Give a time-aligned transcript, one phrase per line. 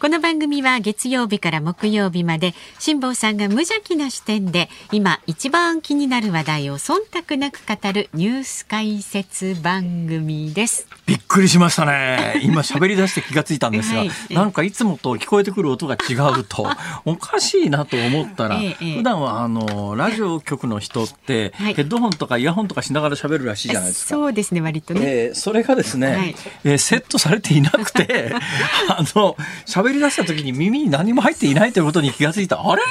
[0.00, 6.94] この番組は月曜日から木曜日まで辛坊さんが無邪気な視点で今一番気になる話題を忖
[7.26, 10.88] 度なく語るニュース解説番組です。
[11.06, 12.40] びっくりしましたね。
[12.42, 16.66] 今喋り出して気がついたんですが、 はい、なんかいつもと聞こえてくる音が違うと
[17.04, 24.08] おかしいなと思ったら、ええ、普段はあのラジオ局の人って、ヘッドホンとかイヤホンとかしながら喋るらしいじゃないですか。
[24.14, 28.34] そうですね割とね、えー、それがですね、はい、えー、セットされていなくて
[28.88, 29.36] あの
[29.66, 32.60] 喋り出した時に耳に何も入っていないということに気がついた。
[32.60, 32.82] あれ？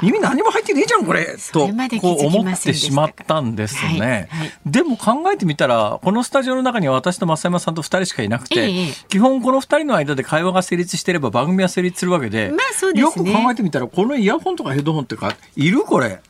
[0.00, 1.36] 耳何も入ってねえじゃんこれ。
[1.52, 1.68] と
[2.00, 16.20] こう思ってしまったんですね、はいはい、でも考えてみたらこのスタジオの中には私と増山さんと2人しかいなくて、ええ、基本この2人の間で会話が成立していれば番組は成立するわけでまあでね、よく考えてみたらこのイヤホンとかヘッドホンってかいるこれ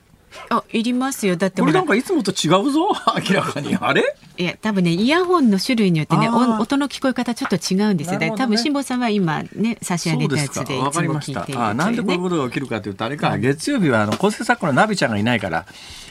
[0.50, 1.36] あ、いりますよ。
[1.36, 2.88] だってこれなんかいつもと違うぞ。
[3.28, 3.76] 明らかに。
[3.76, 4.02] あれ？
[4.36, 8.18] いや、多分ね、イヤホンの種類によってね、音の聞こえ方ちょっと違うんですよ。
[8.18, 15.66] ね、多分辛坊さんは今ね、差し上げたやつでいつも聞いている、ね、あ、なんでこういうことが起きるかというと、あれか、月曜日はあの構成作家のナビちゃんがいないから。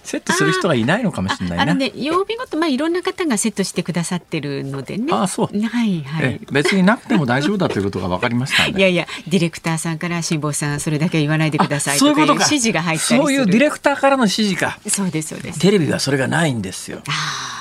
[0.08, 5.12] セットする人がいないのかもしれないあのね、曜日ごと、まあ、いろんな方がセットしてくださってるのでね。
[5.12, 5.48] あそう。
[5.48, 6.40] はいはい。
[6.50, 14.80] 別になくても大丈夫だということが分かりました、ね、 いやいや、ディレクターさんから辛坊さん、それだけ言わないでくださいとかいう指示が入ったりそういうディレクターからの指示か。
[14.88, 15.60] そうですそうです。
[15.60, 17.02] テレビはそれがないんですよ。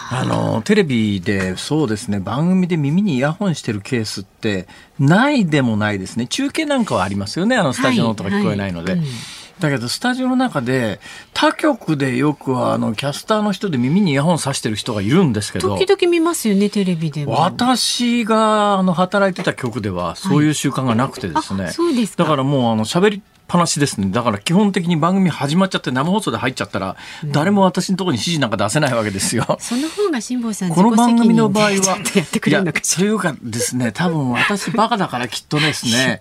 [0.09, 4.69] あのテレビでそうですね番組で耳にイヤホンしてるケースって
[5.01, 8.93] ないでもないですね中継なんかはありますよねあのスタジオの音が聞こえないので。
[8.93, 11.01] はいはいうんだけどスタジオの中で
[11.33, 24.09] 他局でよくあのキャスターの人で耳にイヤホンさしてる人がいるんですけど時々見ますよねテレビで私があの働いてた局ではそういう習慣がなくてですね、はい、そうですだからもうあの喋り話ですね。
[24.11, 29.57] だから基本的に番組始まっちゃって生放送で入っちゃったら、誰も私のところに指示なんか出せないわけですよ。
[29.61, 36.21] その方が辛坊さんこの番組の場合は、やってくれるのかというかですね、多分私バカだからきっとですね、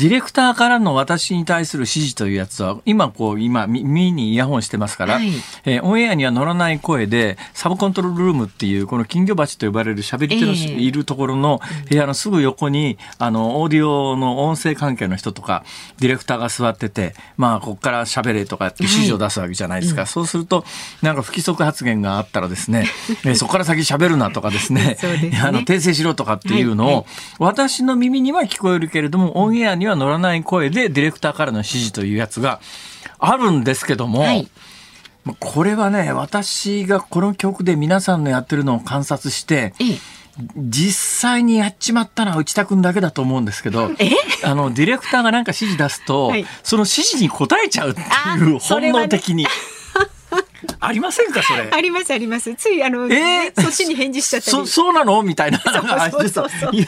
[0.00, 5.30] ディレクターからの私に対する指示というやつは、今こう、今耳にイヤホンしてますから、はい、
[5.64, 15.64] えー、オンエアには乗らない声で、サブコントロールルームっていう、この金魚鉢と呼ばれる喋り手の、いるところの部屋のすぐ横に、あの、オーディオの音声関係の人とか、
[15.98, 20.02] ディレクターが座ってて、まあ、ここから喋れとかって指示を出すわけじゃないですか。
[20.02, 20.64] はい、そうすると、
[21.02, 22.86] なんか不規則発言があったらですね、
[23.24, 25.38] えそこから先喋るなとかですね、すね。
[25.42, 27.04] あの訂正しろとかっていうのを、はいはい、
[27.38, 32.60] 私の耳には聞こえるけれども、オンエアには乗らない声でディレクターからの指示というやつが
[33.18, 34.48] あるんですけども、はい。
[35.38, 39.72] これはね、私がこの曲で皆さんのやってるのを観察して、
[40.56, 43.90] 実際にやっちまったのは内田君だけだと思うんですけど、
[44.44, 48.04] あの、ディレクターがなんか指示出すと、はい、その指示に応えちゃうってい
[48.54, 49.46] う本能的に。
[50.80, 51.68] ありませんかそれ？
[51.70, 52.54] ありますあります。
[52.54, 55.22] ついあの、えー、そっちに返事しちゃったそそうなの？
[55.22, 55.58] みたいな。
[55.58, 55.62] い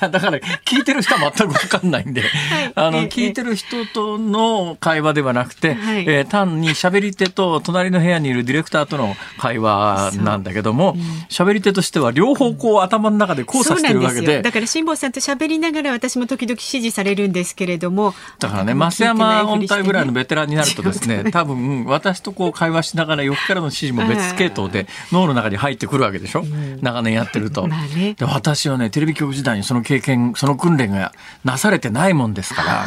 [0.00, 10.96] やだから聞いてる人は全く分かんないんで、 はい、あの、えー、聞いてる人との会話ではなくて、はい、えー、単に喋り手と隣の部屋にいるディレクターとの会話なんだけども、
[11.28, 14.42] 喋、うん、り手としては両方こう頭の中で交差してるわけで。
[14.42, 18.14] だから辛坊さんと喋りながら私も時々指示されるんですけれども。
[18.38, 31.12] だからね、増山音体ぐらいのベテランになるとですね、 多分私とこう会話しながら横からの指示も別系統で脳の中に入ってくるわけでしょ、うん、長年やってると、まあね、で私はねテレビ局時代にその経験その訓練が
[31.44, 32.86] なされてないもんですから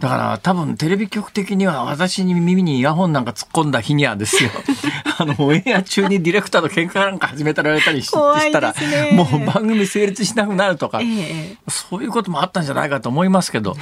[0.00, 4.50] だから多分テレビ局的には私に耳にイヤホンなんか突っ込んだ日にはですよ。
[5.16, 13.76] あのオンエア中にディレクターと喧嘩なんか始めたられたりしたら、ね、もう番組成立しなくなるとか、えー、そういうこともあったんじゃないかと思いますけど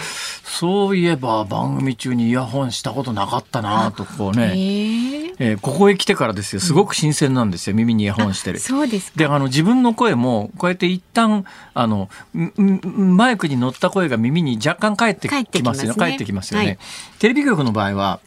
[0.44, 6.60] そういえば番組中にイヤホンしたことなかったなとこうね、えー、えー、ここへ来てからですよ。
[6.60, 7.76] すごく新鮮なんですよ。
[7.76, 8.58] 耳にイヤホンしてる。
[8.58, 16.66] そうですであの自分の声もこうやって一旦あのマイクに乗った声が耳に若干返ってきますよ返ってきますよね。
[16.66, 16.78] はい、
[17.18, 18.20] テレビ局の場合は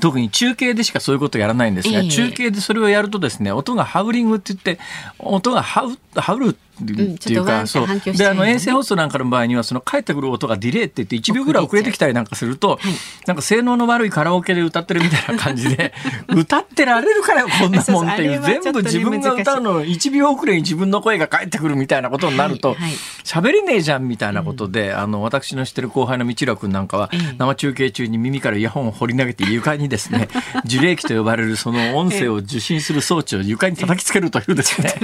[0.00, 4.78] 特に中継でしかそういうことやらないんですが、えー、中継でそれをやるとですね音がハウリングって言って
[5.18, 7.86] 音がハウハウルっていうか、そう。
[8.16, 12.78] で、あの、衛星放送なんかの場合には、その帰ってくる音がディレイって言って1秒ぐらい遅れてきたりなんかすると、
[13.26, 15.92] なんか性能の悪いカラオケで歌ってるみたいな感じで、
[16.28, 18.40] 歌ってられるからよ、こんなもんっていう。
[18.62, 22.76] 全部自分が歌うの1秒遅れに自分の声が返ってくるみたいなことになると、
[23.24, 30.28] 喋れねえじゃんみたいなことで、あの、私の知ってる後輩の道楽君なんかは、生中継中に耳からイヤホンを掘り投げて床にですね、
[30.64, 34.94] 受霊器と呼ばれるその音声を受信する装置を床に叩きつけるというですね、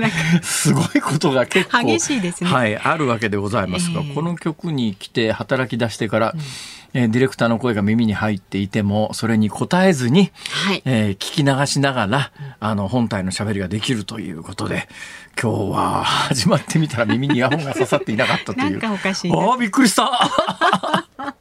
[0.42, 2.50] すごいことが結構、激しいですね。
[2.50, 6.34] はい、あるわけでございますが、この曲に来て働き出してから、
[6.94, 14.88] えー、ディレクターの声が耳に入っていてもそれに答えずに、はい、えー、聞き流しながら、あの本体の喋りができるということで
[15.40, 18.70] 今日は始まってみたら耳にイヤホンが刺さっていなかったという。
[18.72, 20.10] なんかおかしいあびっくりした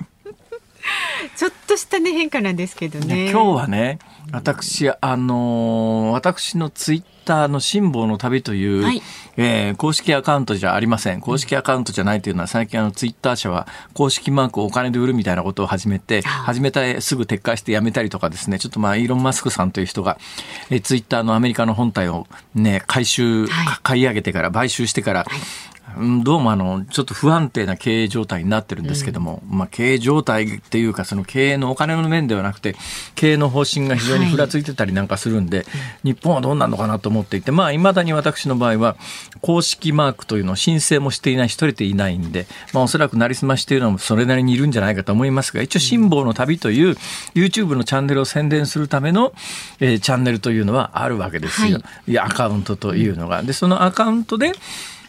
[1.35, 3.31] ちょっとしたね変化なんですけどね。
[3.31, 4.00] 今日はね、
[4.31, 9.01] 私あのー、私のツイッターの辛抱の旅という、はい、
[9.35, 11.19] えー、公式アカウントじゃありません。
[11.19, 20.18] 公式アカウントじゃないというのは最近あのツイッター社は公式マークをお金で売るみたいなことを始めて、始めたすぐ撤回してやめたりとかですね、ちょっとまあイーロン・マスクさんという人が、
[20.69, 22.25] えー、ツイッターのアメリカの本体を
[22.56, 25.25] ね、回収、はい、買い上げてから買収してから、
[26.24, 32.76] どうもあの、ちょっと不安定な経営状態になってるんですけども、うん、まあ経営状態っていうか、その経営のお金の面ではなくて、
[33.16, 35.66] 経営の方針が非常にふらついてたりなんかするんで、はい、
[36.04, 38.96] 日本はどうなのかなと思っていて、まあ未だに私の場合は、
[39.42, 46.96] 公式マークというのを申請もしていない、一人でいないんで、まあおそらくなりすましというのもそれなりにいるんじゃないかと思いますが、一応辛抱の旅という
[47.34, 49.34] YouTube のチャンネルを宣伝するための、
[49.80, 51.80] えー、チャンネルというのはあるわけですよ。
[51.84, 53.44] はい、いや、アカウントというのが。
[53.44, 54.54] で、そのアカウントで、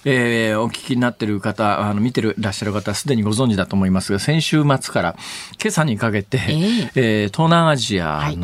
[0.04, 5.16] えー、お聞きになってる方、あの見てるらっしゃる方、すでにご存知だと思いますが、先週末から
[5.60, 8.36] 今朝にかけて、えー、えー、東南アジアのはい、あ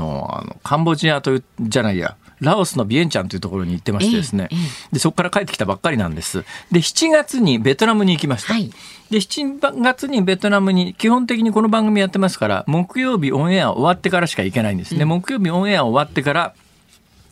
[0.47, 4.59] のカンボジアというじゃないや、ラオスのビエンチャンというところに行ってましてですね、えー、
[4.93, 6.45] でそこから帰ってきたばっかりなんです。
[6.71, 8.53] で、7月にベトナムに行きました。
[8.53, 8.71] はい、
[9.11, 15.03] で、7月にベトナムに、基本的にこの番組やってますから、木曜日オンエア終わってからしか行けないんですね。
[15.03, 16.55] うん、木曜日オンエア終わってから、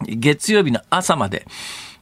[0.06, 1.46] 月曜日の朝まで、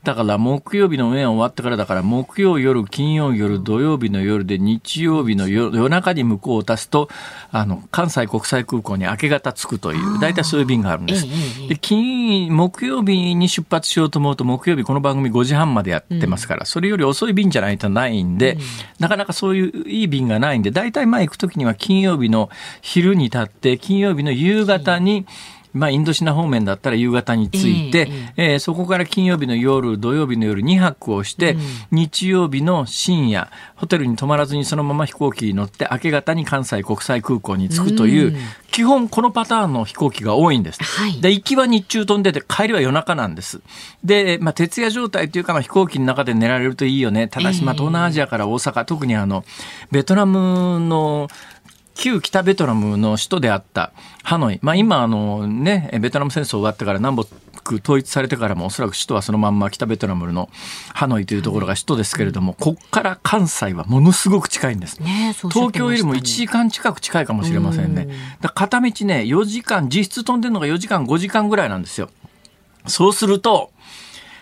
[0.02, 7.08] だから木曜日のオンエア終わってからだから木曜夜、金曜夜、土曜日の夜で日曜日の夜中に向こうを足すと、
[7.50, 11.26] あの、関西国際空港に明け方着くという、大体そういう便があるんです。
[11.68, 18.56] で、金、木曜日に出発しようと思うと木曜日この番組5時半までやってますから、それより遅い便じゃないとないんで、
[18.98, 22.48] なかなかそういういい便がないんで、大体前行くときには金曜日の
[22.80, 25.26] 昼に立って、金曜日の夕方に、
[25.72, 31.60] まあ、インドシナ方面だったら夕方に着いて、えー、えー、そこから金曜日の夜、土曜日の夜2泊をして、うん、
[31.92, 38.40] 日曜日の深夜、ホテルに泊まらずにそのまま飛行機に乗って明け方に関西国際空港に着くという、うん、
[38.70, 40.82] 基本このパターンの飛行機が多いんです。
[40.82, 43.60] はい、で、行きは日中飛んでて帰りは夜中なんです。
[44.04, 47.28] で、まあ、徹夜状態というか、まあ、飛行機の中で寝られるといいよね。
[47.28, 49.44] ただし、まあ、東南アジアから大阪、特にあの、
[49.90, 51.28] ベトナムの
[52.00, 53.92] 旧北ベトナムの首都であった
[54.22, 60.48] ハノイ、まあ、今あの、ね、ベトナム戦争終わってから南北統一されてからもおそらく首都はそのまんま北ベトナムの
[60.94, 68.08] ハノイというところが首都ですけれども、ここから関西はものすごく近いんです、ね、東京よりも1時間近く近いかもしれませんね。
[68.40, 72.08] だ片道ね4時間実質飛んでるのが4時間5時間ぐらいなんですよ。
[72.86, 73.72] そうすると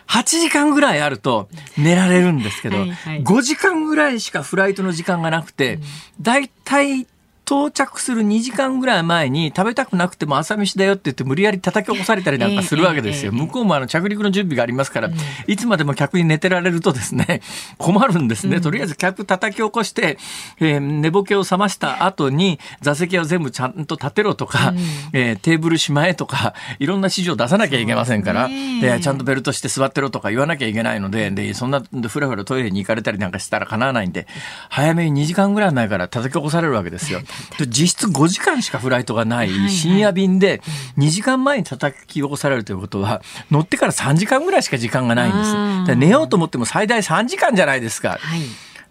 [0.06, 5.81] 8時間ぐらいあると寝られるんですけど、はいはい、5時間ぐらいしかフライトの時間がなくて、
[6.20, 7.08] だいたい
[7.48, 13.32] 到着する2時間ぐらい前に食べたくなくても朝飯だよって言って無理やり叩き起こされたりなんかするわけですよ。
[13.32, 15.10] 向こうもあの着陸の準備がありますから、
[15.46, 17.40] いつまでも客に寝てられるとですね、
[17.78, 18.60] 困るんですね。
[18.60, 20.18] とりあえず客叩き起こして、
[20.60, 24.74] えー、寝ぼけを覚ました後に座席を全部ちゃんと立てろとか、
[25.14, 34.26] えー、テーブルしまえとか、いろんな指示を出さなきゃいけませんから、で、ちゃんとベルトして座ってろとか言わなきゃいけないので、で、そんなふらふらトイレに行かれたりなんかしたら叶わないんで、
[34.69, 37.20] 早めに2時間ぐらい前から叩き起こされるわけですよ。
[37.66, 40.60] 実質5時間しかフライトがない深夜便で
[40.96, 45.96] 2時間前に叩き起こされるということは乗ってから3時間ぐらいしか時間がないんです。
[45.96, 48.18] 寝ようと思っても最大3時間じゃないですか。
[48.20, 48.40] はい。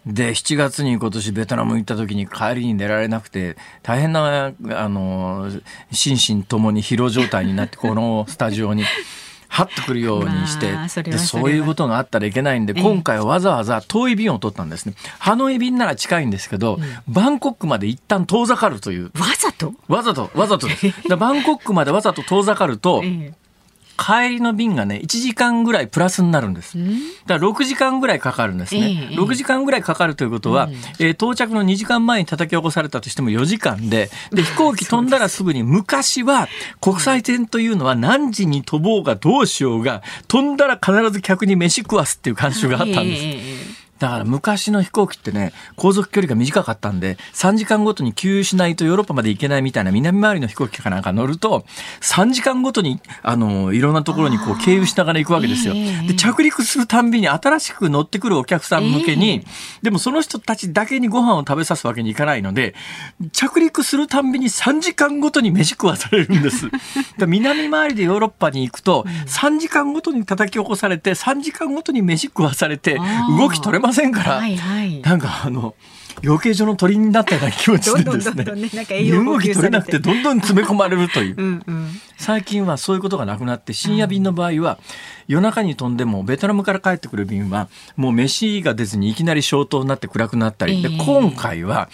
[0.06, 5.50] で、7月に今年ベトナム行った時に帰りに寝られなくて、大変な、あの、
[5.92, 8.84] 心身ともに疲労状態になって、このスタジオに
[9.48, 14.94] はっとくるようにして、まあ、そでそういうことがあったらいけないんで、今回はわざわざ遠い便を取ったんですね。
[15.18, 19.04] ハノイ便なら近いんですけど、うん、バンコクまで一旦遠ざかるという。
[19.04, 19.74] わざと？
[19.88, 20.92] わざと、わざとです。
[21.16, 23.32] バンコクまでわざと遠ざかると、 え
[23.98, 26.78] 帰りの便がね、1時間ぐらいプラスになるんです。
[27.26, 29.08] だから6時間ぐらいかかるんですね。
[29.10, 36.48] えー、6時間ぐらいかかるということは、うん、えー、到着の2時間前に叩き起こされたとしても4時間で、で、飛行機飛んだらすぐに、昔は
[36.80, 43.22] 国際線というのは何時に飛ぼうがどうしようが、飛んだら必ず客に飯食わすっていう慣習があったんです。
[43.24, 43.67] えー
[43.98, 51.64] だから昔の飛行機ってね、航続距離が短かったんで、3時間ごとに給油しないとヨーロッパまで行けないみたいな南回りの飛行機かなんか乗ると、
[52.00, 55.74] 3時間ごとに、あの、いろんなところにこう経由しながら行くわけですよ。
[56.06, 59.44] で、着陸するたんびに新しく乗ってくるお客さん向けに、
[59.82, 62.74] でもその人たちだけにご飯を食べさすわけにいかないので、
[63.32, 66.68] 着陸するたんびに3時間ごとに飯食わされるんです。
[67.26, 72.98] 南回りでヨーロッパに行くと、3時間ごとに叩き起こされて、3時間ごとに飯食わされて、
[73.38, 75.74] 動き取れませんから、はいはい、なんかあの、
[76.22, 81.36] 養鶏場の鳥になったような気持ちでですね動き取れなくてどんどん詰め込まれるという。
[81.38, 81.62] うん、
[82.16, 84.78] 最近はそういうことがなくなって深夜便の場合は
[85.26, 91.88] 夜中に飛んでもベトナムから帰ってくる便はもう飯が出ずにいきなり消灯になって暗くなったりで今回は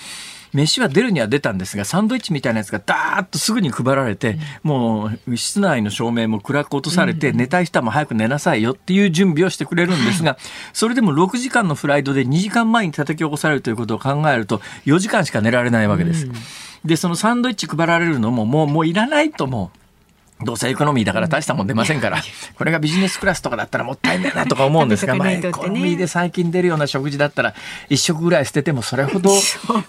[0.55, 10.39] 飯は出るには出たんですが、サンドイッチみたいなやつがダーッとすぐに配られて、もう室内の照明も暗く落とされて、寝たい人はもう早く寝なさいよっていう準備をしてくれるんですが、
[10.73, 16.29] それでも6時間のフライトで2時間前に叩き起こされるということを考えると、4時間しか寝られないわけです。
[16.85, 19.84] で、そのサンドイッチ配られるのも、もう、もういらないと思う。
[20.43, 22.21] どうせエコノミーだから大したもん出ませんから、
[22.57, 27.55] これがビジネスクラスとかだったらもったいないなとか思うんですが、まあ、エコノミーで最近出るような食事だったら、
[27.89, 29.31] 一食ぐらい捨ててもそれほど、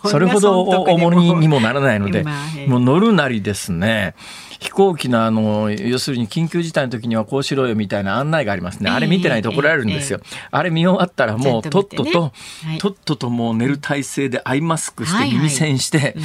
[0.06, 1.56] それほど重荷にも。
[1.66, 2.24] ならないので、
[2.68, 4.14] もう乗るなりですね、
[4.60, 8.90] 飛行機のあの、要するに緊急事態の時にはこうしろよみたいな案内がありますね。
[8.90, 10.20] あれ見てないと怒られるんですよ。
[10.52, 12.34] あれ見終わったらもうとっとと、
[12.80, 16.16] とっとともう寝る体勢でアイマスクして耳栓して、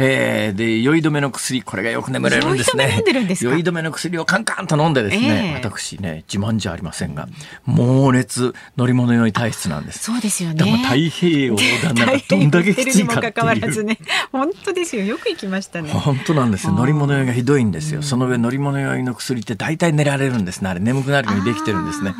[0.00, 3.02] えー、で酔い止めの薬これがよく眠れるんですね。
[3.40, 7.28] 酔い止めの薬をカンカンと飲んでですね、えー、私ね自慢じゃありませんが
[7.64, 10.04] 猛烈乗り物酔い体質なんです。
[10.04, 10.64] そうですよね。
[10.84, 13.84] 太平洋横断なんかどんだけきついかっていう。
[13.84, 13.98] ね、
[14.30, 15.04] 本当ですよ。
[15.04, 15.90] よく行きましたね。
[15.90, 16.72] 本当なんですよ。
[16.72, 20.70] 乗り物酔いがひどいんですよ、その上乗り物酔いの薬って大体寝られるんですね。
[20.70, 22.14] あれ眠くなるようにできてるんですね。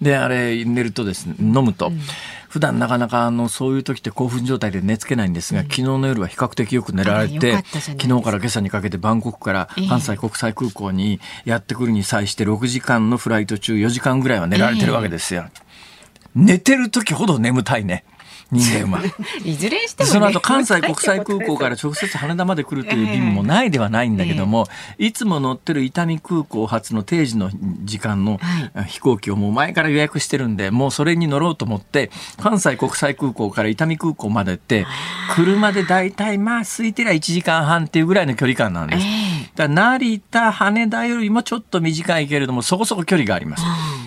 [0.00, 2.00] であれ寝るとですね飲むと、うん
[2.48, 15.44] 普段なかなかあのそういう時って興奮状態で寝つけないんですが、うん、昨日の夜は比較的よく寝られて昨日から今朝にかけてバンコクから関西国際空港にやってくるに際して6時間のフライト中4時間ぐらいは寝られてるわけですよ。
[15.46, 18.04] えー、寝てる時ほど眠たいね。
[18.50, 19.02] 人間は。
[19.44, 24.66] いずれしても、ね、その後関西国際空港から直接羽田まで来るという便もないではないんだけども、
[24.98, 27.50] えー、いつも乗ってる伊丹空港発の定時の
[27.84, 28.40] 時間の
[28.86, 34.86] 飛行機をもう前から予約してるんで、もうそれに乗ろうと思って、関西国際空港から伊丹空港まで行って、
[35.34, 39.04] 車で大体まあ空いてりゃ1時間半っていうぐらいの距離感なんです。
[39.04, 43.64] えー、だ成田、羽田よりもちょっと短いけれども、そこそこ距離があります。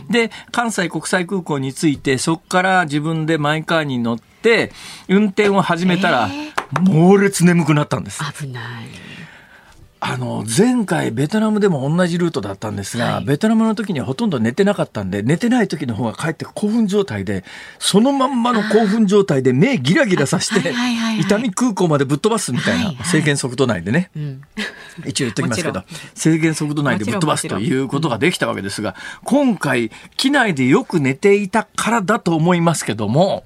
[0.10, 4.72] で、関西国際空港に着いて、そこから自分でマイカーに乗って、って
[5.08, 6.30] 運転を始めたら、
[6.82, 8.24] 猛烈眠くなったんです。
[8.40, 9.12] 危ない。
[10.04, 17.44] あの前回ベトナムでも同じルートだったんですが、はい、ベトナムの時にはほとんど寝てなかったんで寝てない時の方がかえって興奮状態で
[17.78, 20.74] そのまんまの興奮状態で目ギラギラさして
[21.20, 24.32] 伊丹空港までぶっ飛ばすみたいな制限速度内でね、はいは
[25.06, 25.84] い、一応言っときますけど
[26.16, 33.44] 制限速度内でぶっ飛ばすということができたわけですが今回機内でよく寝ていたからだと思いますけども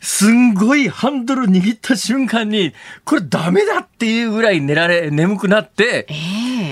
[0.00, 2.72] すんごいハンドル握った瞬間に、
[3.04, 6.12] これダメだっていうぐらい寝られ、眠くなって、え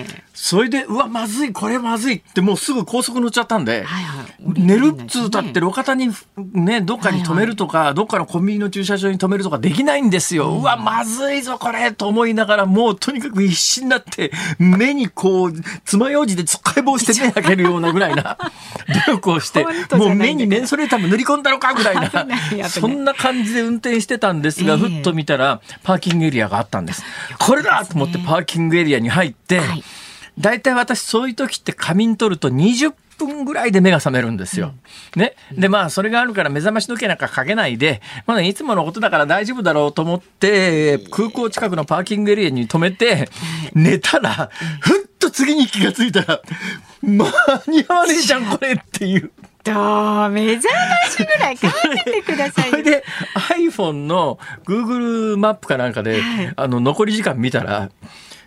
[0.03, 6.11] ー、それで、うわ、まずい、これまずいってもうすぐ高速乗っちゃったんで、はいはい、寝るっつうたって路肩に
[6.53, 10.51] ね、どっかに止めるとか、はいはい、どっかのコンビニの駐車場に止めるとかできないんですよ。
[10.51, 15.53] うん、うわ、まずいぞ、これと思いながら、もうとにかく必死になって、目にこう、
[15.87, 18.37] 爪楊枝でつっかい棒して目開けるようなぐらいな
[19.09, 19.67] 努力をして、
[19.97, 27.03] もう目にメンソレーターも塗り込んだのかぐらいな、そんな感じで運転してたんですが、ふっと見たら、パーキングエリアがあったんです。
[27.39, 29.85] これだと思ってパーキングエリアに入って、はい
[30.39, 34.75] 大体私そういう時って仮眠取ると20分ぐらいで目が覚めるんですよ。
[35.17, 35.35] うん、ね。
[35.53, 43.29] で、まあ、それがあるから目覚まし時計なんかかけないで、まだいつものことだから大丈夫だろうと思って、空港近くのパーキングエリアに止めて、
[43.75, 44.51] 寝たら、
[44.81, 46.41] ふっと次に気がついたら、
[47.03, 47.27] 間
[47.69, 49.31] に合わねえじゃん、これっていう。
[49.65, 50.31] どう？
[50.31, 51.69] 目覚ましぐらいか
[52.05, 53.05] けてくださいそれで
[53.51, 57.91] iPhone の Google マップかなんかで、はい、あの残り時間見たら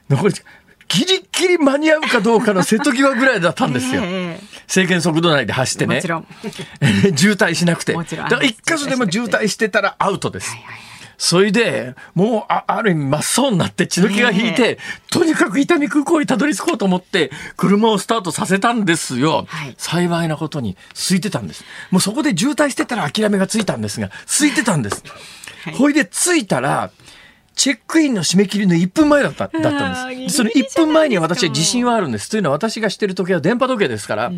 [0.10, 0.50] 残り時間
[0.90, 4.02] ギリギリ間に合うかどうかの瀬戸際ぐらいだったんですよ。
[4.68, 6.02] 制限速度内で走ってね。
[7.16, 7.94] 渋滞しなくて。
[7.94, 10.50] だから一箇所でも渋滞してたらアウトです。
[10.50, 14.80] はいはいそれで、もう、あある意味真っ青になって血の気が引いて、
[15.12, 19.46] とにかく伊丹空港にたどり着こうと思って、車をスタートさせたんですよ。
[19.50, 21.66] はい、幸いなことに、空いてたんです。
[21.92, 25.04] もうそこで渋滞してたら諦めがついたんですが、空いてたんです。
[25.66, 26.90] はい、ほいで着いたら、
[27.60, 30.38] チェックインの締め切りの1分前だっただったんです。
[30.38, 32.30] その1分前に私は自信はあるんです。
[32.30, 34.32] というのは私がしてる時計は電波時計ですから、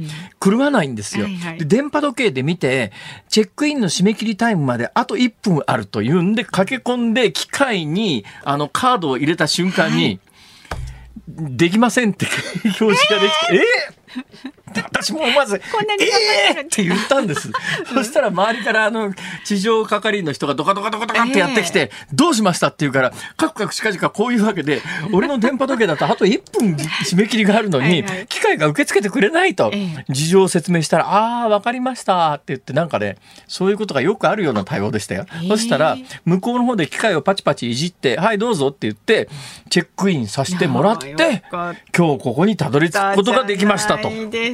[0.43, 1.27] 狂わないんですよ、
[1.59, 1.65] で。
[1.65, 2.91] 電波時計で見て、
[3.29, 10.19] チェックインの締め切りタイムまであと1分あるというんで、駆け込んで機械にあのカードを入れた瞬間に、はい
[11.27, 12.25] できませんって
[12.81, 13.57] 表示ができて、え？
[13.57, 13.59] ー、
[14.45, 17.51] えー私も思わず、えーって言ったんです。
[17.93, 19.13] そしたら周りからあの、
[19.45, 29.71] 地上係員の人がドカドカドカドカってやってきて、どうしましたって言うから、カクカクしかじかこういうわけで、俺の電波時計だとあと1分締め切りがあるのに、機械が受け付けてくれないと、
[30.09, 35.25] 事情を説明したら、ああ、わかりましたって言って、なんかね、そういうことがよくあるような対応でしたよ。
[35.47, 39.29] そしたら、向こうの方で機械をパチパチいじって、はい、どうぞって言って、
[39.69, 44.09] チェックインさせてもらって、今日ここにたどり着くことができましたと。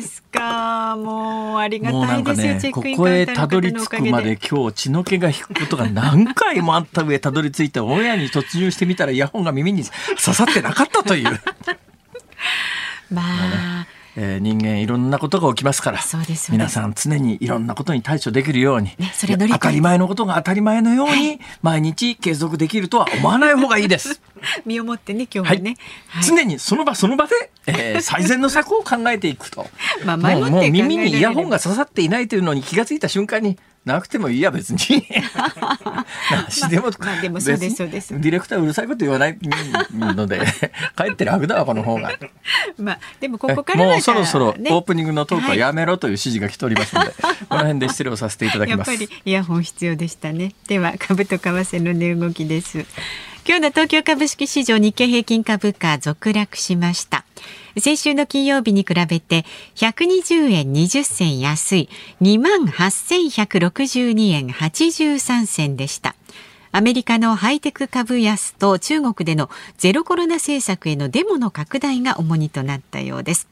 [0.08, 0.96] ですか？
[0.96, 11.40] もうありがたいですよ、ね、ここへたどり着くまで今日血の気が引くことが何回もあった上たどり着いてオンエアに突入してみたらイヤホンが耳に刺さってなかったという。
[13.12, 13.88] まあ
[14.20, 16.00] えー、人間いろんなことが起きますから
[16.50, 24.20] 皆さん常にいろんなことに対処できるように、ね、それ当たり前のことが当たり前のように毎日継続できるとは思わない方がいいです。
[24.66, 25.78] 身をもってね今日はね、
[26.08, 29.68] はい、常にその場その場で、えー、 最善の策を考えていくと。
[30.06, 34.78] まあもうもう耳にイヤホンが刺さっていないというのに気が付いた瞬間になくてもいいや別に。
[36.70, 38.14] でも、まあ、でもそうですそうです。
[38.20, 39.38] ディレクターうるさいこと言わない
[39.94, 40.42] ので
[40.98, 42.12] 帰って楽だわこの方が。
[42.78, 48.92] まあでもここから、ね、もうそろそろオープニングのトークはやめろという指示が来ておりますので、はい、この辺で失礼をさせていただきます。
[48.92, 50.54] やっぱりイヤホン必要でしたね。
[50.68, 52.86] では株と為替の値動きです
[53.48, 57.24] 今日の東京株式市場日経平均株価続落しました
[57.80, 61.88] 先週の金曜日に比べて120円20銭安い
[62.22, 66.14] 28,162円83銭でした。
[66.74, 73.48] アメリカのハイテク株安と中国でのゼロコロナ政策へのデモの拡大が主にとなったようです。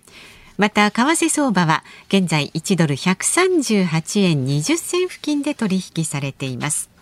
[0.58, 6.94] また為替相場は現在1ドル138円20銭付近で取引されています。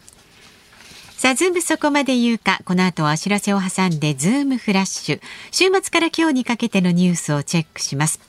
[1.24, 5.22] さあ、ズームそこまで言うか、この後はお知らせを挟んで、ズームフラッシュ。
[5.51, 8.20] 週末から今日にかけてのニュースをチェックします。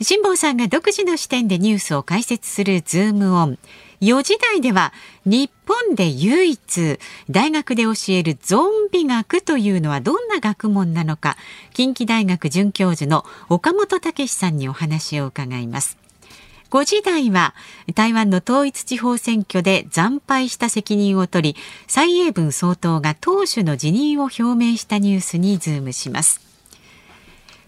[0.00, 3.58] 辛坊さんが独自の視点でニュースを解説するズームオン。
[4.00, 4.94] 4時台では
[5.26, 11.36] 日本で唯一大学で教えるゾンビ学というのはどんな学問なのか
[11.74, 15.99] 近畿大学准教授の岡本健さんにお話を伺います
[16.70, 17.54] 5時台は
[17.94, 26.50] 台湾の統一地方選挙で惨敗した責任を取り蔡英文総統が党首の辞任を表明したニュースにズームします。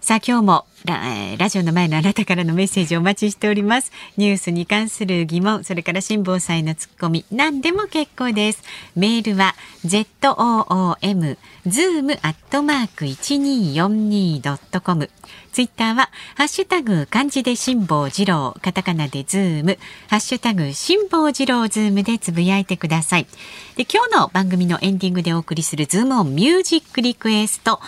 [0.03, 3.93] さあ今日もラジオの前のあなたからのメッセージをお待ちしております。
[4.17, 8.61] ニュースに関する疑問それから辛坊さんへのツッコミ何でも結構です。
[8.97, 15.09] メールは zoom zoom アットマーク 1242.com
[15.53, 19.77] ツイッターはハッシュタグ漢字で辛坊治郎カタカナでズーム
[20.09, 23.27] ハッシュタグ辛坊治郎ズームでつぶやいてください
[23.75, 27.79] で今日の番組のエンディングでお送りするズームオンミュージックリクエスト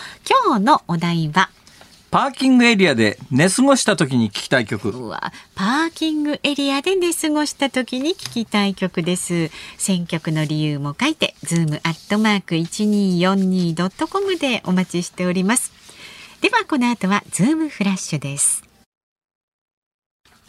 [0.46, 1.50] 今日のお題は
[2.12, 4.90] パーキングエリアで寝過ごした時に聞きたい曲。
[4.90, 9.50] うわ、パーキングエリアで寝過ごした時に聞きたい曲です。
[9.76, 15.72] 選曲の理由も書いて、ズームアットマーク 1242.com でお待ちしております。
[16.40, 18.62] ではこの後はズームフラッシュです。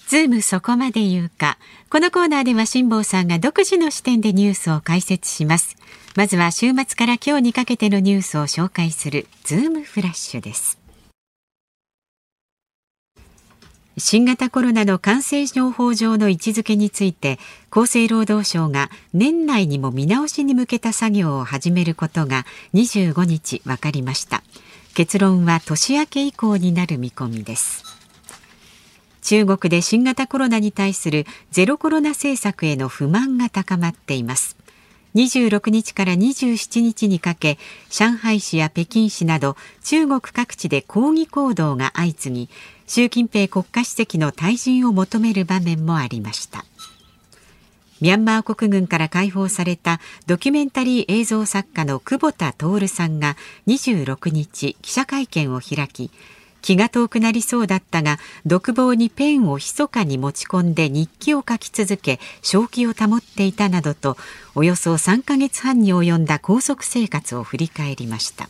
[0.08, 1.58] ズームそこまで言うか。
[1.90, 5.76] このコーナーでは辛坊さんが独自の視点でニュースを解説します。
[6.16, 10.78] まずは週末から今日にかけてのニュースを紹介するズームフラッシュです。
[14.00, 17.40] 新型コロナの感染症法上の位置づけについて
[17.72, 22.46] 厚生労働省が年内にも見直しに向けた作業を始めることが
[22.76, 24.44] 25日分かりました
[24.98, 27.84] 結論は年明け以降になる見込みです。
[29.22, 34.58] 中国で新型コロナに対するゼロコロナ政策への不満が高まっています。
[35.14, 37.60] 26日から27日にかけ
[37.92, 42.50] 上海市や北京市など中国各地で抗議行動が相次ぎ
[42.88, 46.66] 習近平国家主席の退陣を求める場面もありました。
[48.00, 53.36] ミャンマー国軍から解放されたドキュメンタリー映像作家の久保田徹さんが
[53.68, 56.12] 26日記者会見を開き
[56.62, 64.18] 気が遠くなりそうだったが独房にペンを密かに持ち込んで日記を書き続け正気を保っていたなどと
[64.54, 68.50] およそ3ヶ月半に及んだ拘束生活を振り返りました。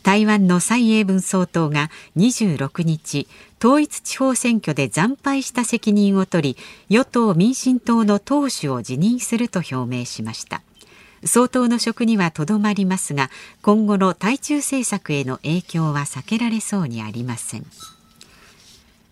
[0.00, 6.56] 台湾の蔡英文総統が26日統一地方選挙で惨敗した責任を取り
[6.88, 10.62] 与党民進党の党首を辞任すると表明しました。
[11.24, 17.66] 総統の職にはとどまりますが今後の対中政策への影響は避けられそうにありません。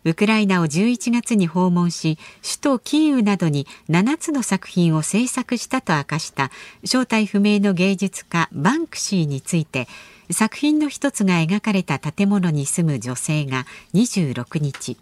[0.04, 6.50] ウクライナを11月に訪問し首都キーウなどに7つの作品を制作したと明かした
[6.84, 9.86] 正体不明の芸術家バンクシーについて
[10.30, 14.96] 作品の一つが描かれた建物に住む女性が26日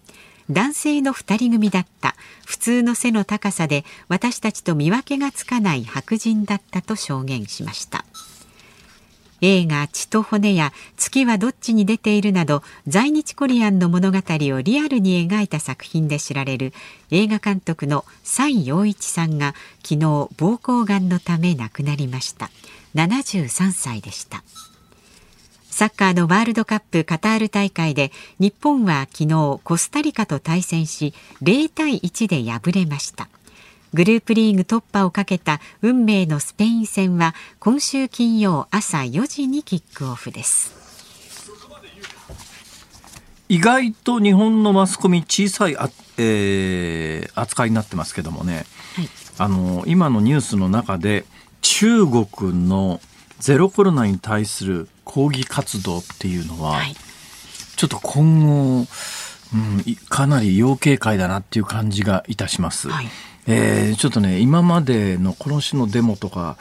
[0.50, 8.04] 男性の2人組だった普通の背の高さで私たちと見分けがつかない白人だったと証言しました。
[9.42, 16.72] 映画血と骨や月はどっちに出ているなど在日コリアンの物語をリアルに描いた作品で知られる
[17.10, 22.50] 映画監督の崔洋一さんが昨日膀胱がんのため亡くなりました。
[22.94, 24.42] 73歳でした。
[25.76, 31.12] サッカーのワールドカップカタール大会で日本は昨日コスタリカと対戦し
[31.42, 33.28] 0対1で敗れました。
[33.92, 40.74] グループリーグ突破をかけた運命のスペイン戦は今週金曜朝4時にキックオフです。
[43.50, 51.26] 意外と日本のマスコミ小さいあ、えー、扱いになってますけどもね、はい、あの今のニュースの中で
[51.60, 52.98] 中国の
[53.40, 56.94] ゼロコロナに対する抗議活動っていうのは、はい、
[57.76, 58.86] ちょっと今後、
[59.54, 62.90] うん、かなり要警戒だなっていう感じがいたします。
[62.90, 63.08] はい、
[63.46, 66.56] えー、ちょっとね今までのこの種のデモとか、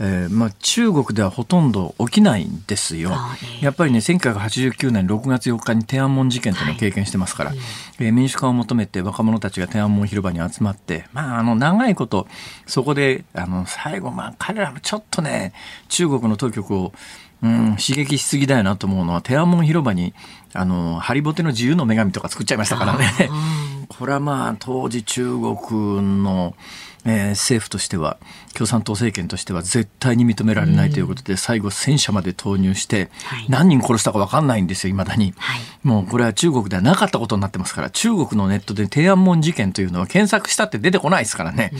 [0.00, 3.12] えーまあ、中国ではほとんど起きないんですよ。
[3.60, 7.58] やっぱりね1989年6月4日に天安門事件というのを経験してますから、はい、
[7.98, 12.26] えー、民主化を求めて若者たちが天安門広場に集まって、まあ、あの長いこと
[12.66, 15.52] そこであの最後、まあ、彼らもちょっとね
[15.88, 16.94] 中国の当局を
[17.42, 20.12] うん、刺激しすぎだよなと思うのは、天安門広場に、
[20.52, 23.30] あの、ハリボテの自由の女神とか作っちゃいましたからね。
[23.88, 26.54] これはまあ、当時中国の、
[27.04, 28.18] えー、政府としては
[28.54, 33.10] 共産党政権としては絶対に認められないということで、最後戦車まで投入して、
[33.48, 41.70] 何人殺したか分かんないんですよいまだに、はい、もうこれは中国ではなかったことになってますから中国のネットで天安門事件というのは検索したって出てこないですからね、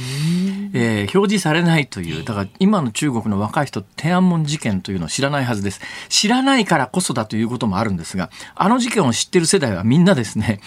[0.72, 5.80] えー、表示されないというだから今の中国の若い人天安門事件というのを知らないはずです。
[6.08, 10.60] 知らないからこそだということもあるんですがあの事件を知ってる世代はみんなですね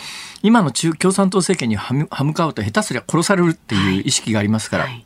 [0.43, 5.06] 今の中共産党政権に歯向かうと下手すりゃ殺されるっていう意識がありますから、はい。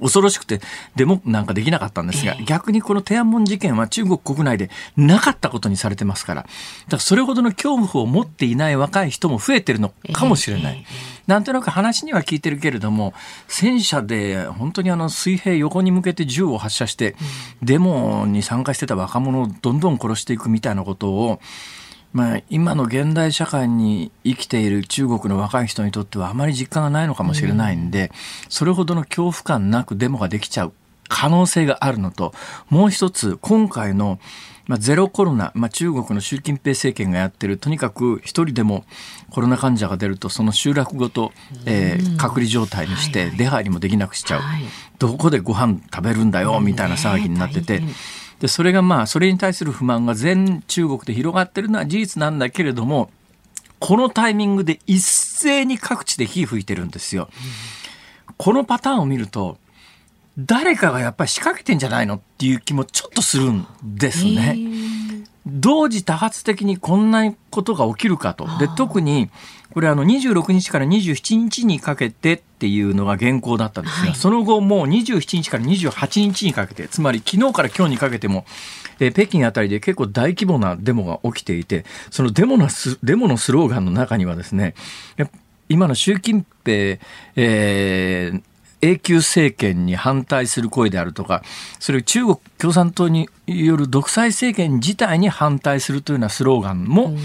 [0.00, 0.60] 恐ろしくて
[0.96, 6.52] デモなんかできなかったんですが、逆にこの天安門事件は中国国内でなかったことにされてますから、だか
[6.90, 10.84] らそれほどの恐怖を持っていない若い人も増えてるのかもしれない。
[11.26, 13.14] なんとなく話には聞いてるけれども、
[13.46, 17.14] 戦車で本当にあの水平横に向けて銃を発射して、
[17.62, 21.40] デモに参加してた若者をどんどん殺していくみたいなことを、
[22.14, 28.12] まあ、今の現代社会に生きている中国の若い人にとってはあまり実感がないのかもしれないんで、
[28.48, 30.72] それほどの恐怖感なくデモができちゃう
[31.08, 32.32] 可能性があるのと、
[32.70, 34.20] もう一つ、今回の、
[34.66, 38.84] まあ、ゼロコロナ、まあ、中国の習近平政権がやってる、とにかく一人でも
[39.30, 41.32] コロナ患者が出ると、その集落ごと、
[41.66, 44.42] えー、隔離状態にして、出入りもできなくしちゃう。
[45.00, 47.82] どこでご飯食べるんだよ、みたいな騒ぎになってて、
[48.40, 53.10] でそれがまあそれに対する不満が全中国で広がってるのは事実なんだけれども
[53.78, 57.28] このタイミングで一斉に各地で火吹いてるんですよ。
[58.36, 59.58] このパターンを見ると
[60.38, 64.58] 誰かがやっぱり仕掛けてんじゃないのっていう気もちょっとするんですね。
[65.46, 68.46] 同時多発的にこんなことが起きるかと。
[68.58, 69.30] で、特に、
[69.74, 78.46] これあの26日から27日にかけてっていうのが原稿だったんですが、はい、その後もう27日から28日にかけて、つまり昨日から今日にかけても、
[79.00, 84.76] え北京あたりで結構大規模なデモが起きていて、そのデモのスデモのスローガンの中にはですね、
[85.68, 87.00] 今の習近平、
[87.34, 88.42] えー、
[88.80, 91.42] 永久政権に反対する声であるとか、
[91.80, 97.16] それ中国共産党による独裁政権自体に反対するというようなスローガンも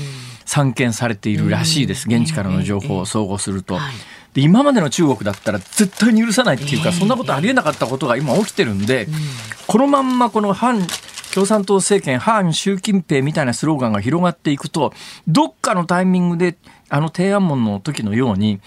[0.49, 2.09] 散見されているらしいです。
[2.09, 3.77] 現地からの情報を総合すると。
[4.33, 9.07] で今までの中国だったら絶対に許さないっていうか、そんなことありえなかったことが今起きてるんで、
[9.67, 10.81] このまんまこの反
[11.35, 14.91] 共産党政権、反習近平みたいなスローガンが広がっていくと、
[15.27, 16.57] どっかのタイミングで、
[16.89, 18.59] あの天安門の時のように、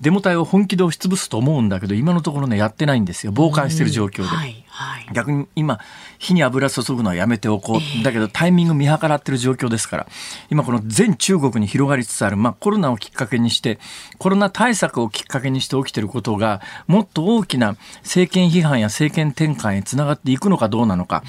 [0.00, 3.32] デモ隊を本気で押し潰すと思うんだけど今のところねやってないんですよ。
[3.32, 5.80] 傍観してる状況で、はいはい、逆に今
[6.18, 10.06] 火に油注ぐのはやめておこう、えー、だけどタイミング見計らってる状況ですから。
[10.50, 13.78] 今この全中国に広がりつつある、まあ、コロナをきっかけにして
[14.18, 21.22] コロナ対策をきっかけにして起きてることがもっと大きな政権批判や政権転換へつながっていくのかどうなのか。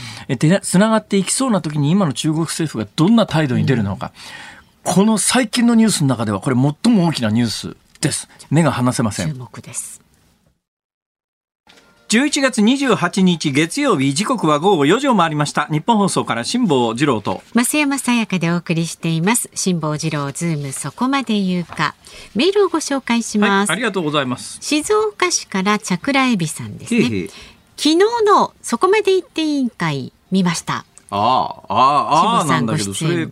[0.62, 4.12] つながっていきそうな時に今の中国政府がどんな態度に出るのか、
[4.86, 8.28] うん、この最近のニュースの中ではこれ最も大きなニュースです。
[8.50, 9.34] 目が離せません。
[9.34, 10.05] 注目です。
[12.15, 15.65] 11月28日月曜日時刻は午後4時を回りました。
[15.65, 17.43] 日本放送から辛坊治郎と。
[17.54, 19.49] 増山さやかでお送りしています。
[19.54, 21.93] 辛坊治郎ズームそこまで言うか。
[22.34, 24.60] メールをご紹介します、はい、ありがとうございます。
[24.62, 27.28] 静岡市からチャクラエビさんですね。
[27.75, 30.86] 昨日のそこまで言って委員会見ました。
[31.10, 33.28] ああ、ああ、ああ、なんだけど、それ、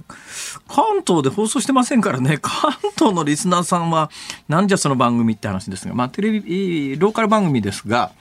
[0.67, 4.12] 関東で放送してませんからね、関東のリスナーさんは、
[4.50, 8.12] なんじゃその番組って話ですが、まあ、テレビ、ローカル番組ですが、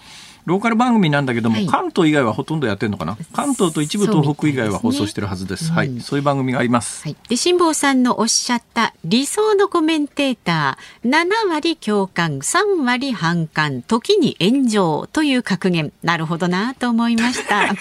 [0.44, 3.16] ローカル番組なんだけども、はい、関東以外はほとんどやってるのかな？
[3.33, 5.66] 関東と一部東北以外は放送してるはずです。
[5.66, 7.05] すね、はい、そういう番組があります。
[7.05, 15.92] はい、で辛坊さんのおっしゃった理想のコメンテーター7割共感3割反感時に炎上という格言。
[16.02, 17.74] なるほどなと思いました。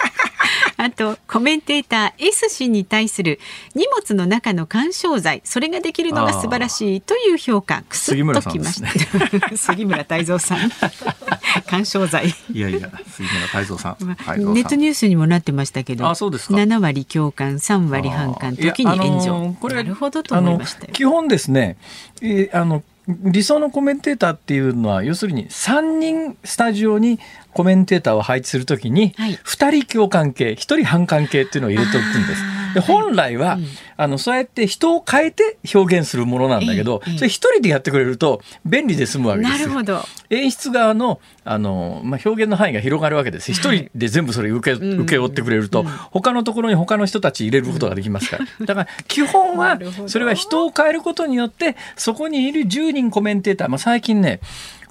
[0.81, 3.39] あとコメンテーター S 氏に対する
[3.75, 7.83] 荷物の中の干渉剤それができるのが素晴らしいという評価。
[7.83, 8.89] くすっときました。
[9.57, 10.71] 杉村太蔵さん。
[11.67, 12.33] 干渉剤。
[12.51, 14.07] いやいや、杉村太蔵さん。
[14.53, 16.55] ネットニュースにもなってましたけど、あそうですか。
[16.55, 19.55] 7割共感、3割反感、時に炎上。
[19.59, 21.77] これなるほどと思いました基本ですね、
[22.21, 22.83] えー、あの
[23.19, 27.19] 理想のコメンテーターっていうのは要するに3人スタジオに
[27.53, 32.41] コメンテーターを配置するときに2人共感系1人反感系っていうのを入れておくんです。
[32.73, 33.57] で本来は、
[33.97, 40.01] あのそうやって人を変えて表現するものなんだけど、それ一人でやってくれると便利で済むわけですなるほど。
[40.29, 43.51] 演出側のあの、まあ、表現の範囲が広がるわけです。
[43.51, 48.65] 一、人で全部それ受け,、受け負ってくれると、他のところに他の人たち入れることができますから。
[48.65, 54.39] だから基本はそれは人を変えることによってそこにいる10人コメンテーター、まあ、最近ね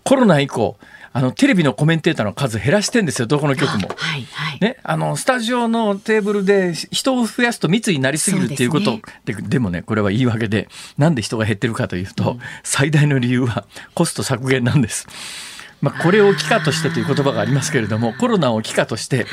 [0.05, 0.77] コロナ以降
[1.13, 3.89] あのテレビのコメンテーターの数減らしてんですよどこの局も。
[3.97, 10.69] はいはい、ね、あのスタジオのテーブルで人を増やすと密になりすぎるっていうことで、ね、でもねこれは言い訳で
[10.99, 15.07] なんで人が減ってるかというと、うん、最大の理由はコスト削減なんです。
[15.81, 19.27] まあ、これを機化としてという言葉がありますけれどもコロナを機化として、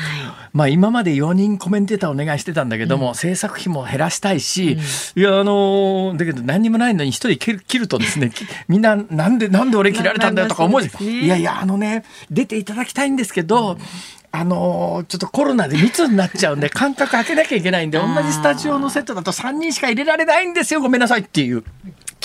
[0.52, 4.78] まあ、今まで4人コメンテーターお願いしてたんだけども、制作費も減らしたいし、
[5.14, 8.32] いやあのだけど何にもないのに1人切る切るとですね
[8.68, 13.78] みんななんでなんで俺切られたんだよとか思うじゃん、いやいやあのね出ていただきたいんですけど、
[14.30, 21.64] あのー、ちょっとコロナで密になっちゃうんで間隔空けなきゃいけないんで同じスタジオのセットだと3人しか入れられないんですよごめんなさいっていう。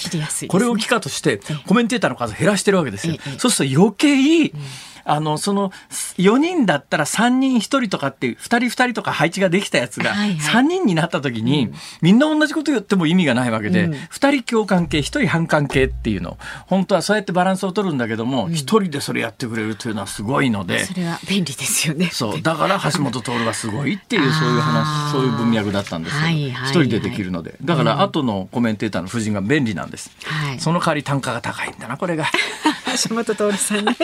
[0.10, 3.16] 切りやすい、ね、これを機化としてコメンテーターの数減らしてるわけですよ。
[3.38, 4.62] そうすると余計、うん
[5.06, 5.72] あの、その、
[6.18, 16.38] 4人だったら3人1人とかっていう、2人2人とか配置ができたやつが、3人になった時に、みんな同じこと言っても意味がないわけで、2人共感系、1人反感系っていうの、
[16.68, 20.86] 本当はそうやってバランスを取るんだけども、1人でそれやってくれるというのはすごいので。
[20.86, 22.10] それは便利ですよね。
[22.12, 22.42] そう。
[22.42, 26.22] だから橋本徹はすごいっていう、 そういう話、そういう文脈だったんですよ。
[26.22, 27.56] 1人でできるので。
[27.62, 30.12] だから後のコメンテーターの夫人が便利なんです。
[30.60, 32.26] その代わり単価が高いんだな、これが。
[33.10, 33.96] 橋本徹さんね。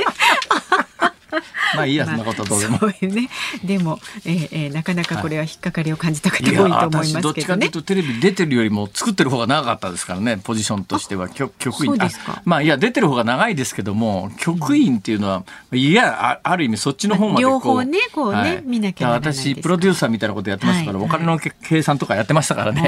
[1.75, 2.77] まあいいや、そんなこと どうでも。
[2.79, 3.29] そういうね。
[3.63, 7.21] でも、えー、えー、なかなかこれは引っかかりを感じた方多いと思いますけどね。
[7.21, 11.97] どっちかというとテレビ出てるよりも作ってる方が長かったですからね、ポジションとしては局局員。
[12.45, 22.81] まあいや出てる方が長いですけども、局員っていうのは、いやある意味そっちの方まで両方ねこうね、はい、見なきゃ私プロデューサーみたいなことやってますから、はい、お金の計算とかやってましたからね。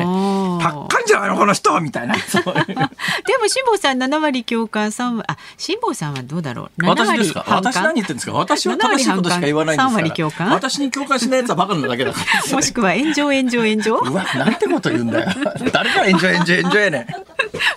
[0.62, 2.16] 高いんじゃないのこの人みたいな。
[2.16, 2.22] で
[3.38, 6.86] も辛坊さん7割共感3割あ辛坊さんはどうだろう。
[6.86, 7.46] 私ですか？
[7.48, 8.31] 私何言ってんですか？
[8.34, 10.12] 私は正しいことしか言わないんですから。
[10.12, 10.50] 共感？
[10.52, 12.52] 私に共感しないやつはバカなだけだから。
[12.56, 13.96] もしくは炎上炎上炎上？
[13.98, 15.32] うわなんてこと言うんだよ。
[15.72, 17.06] 誰が炎上炎上炎上やねん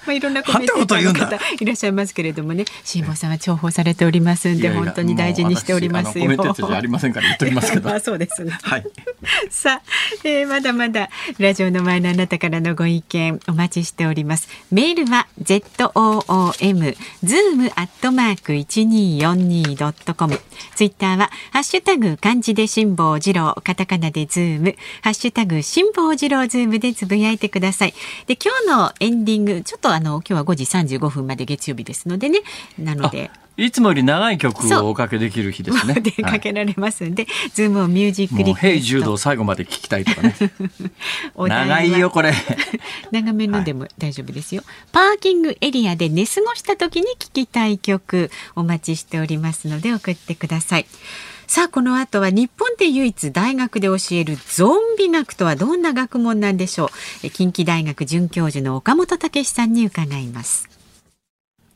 [0.06, 2.64] まあいろんなコメントの方いらっしゃいますけれどもね。
[2.84, 6.24] 辛坊さんは重宝されておりますんで本当に大事にしておりますよ。
[6.24, 7.88] コメントじゃありませんから言っておりますけど。
[7.88, 8.44] ま あそうです。
[8.44, 8.84] ねはい。
[9.50, 9.82] さあ、
[10.24, 14.48] えー、まだまだラジオの前のあなたからのご意見お待ちしております。
[14.70, 20.40] メールは z o o m zoom アットマーク一二四二ドットコム
[20.74, 27.94] ツイッターはハッシュタグ漢字で辛坊治郎、カタカナでズーム、ハッシュタグ辛坊治郎ズームでつぶやいてください。
[28.26, 32.40] で、今日のエンディング、ちょっとあの、今日は5時35分まで月曜日ですのでね、
[32.78, 33.30] なので。
[33.56, 35.94] いつもより長い曲をおかけできる日ですね。
[35.94, 39.16] でかけられますんで、はい、ズームオンミュージックリクエスト。
[39.16, 40.34] 最後まで聞きたいとかね。
[41.38, 42.34] 長いよこれ。
[43.12, 50.86] 長めのでも大丈夫ですよ、はい、パーキングエリアで寝過ごした時に聞きたい曲お待ちしておりますので送ってください。
[51.46, 56.90] さあこの後は日本で唯一大学で教えるゾンビ学とはどんな学問なんでしょ
[57.22, 57.30] う。
[57.30, 60.68] 近畿大学准教授の岡本健さんに伺います。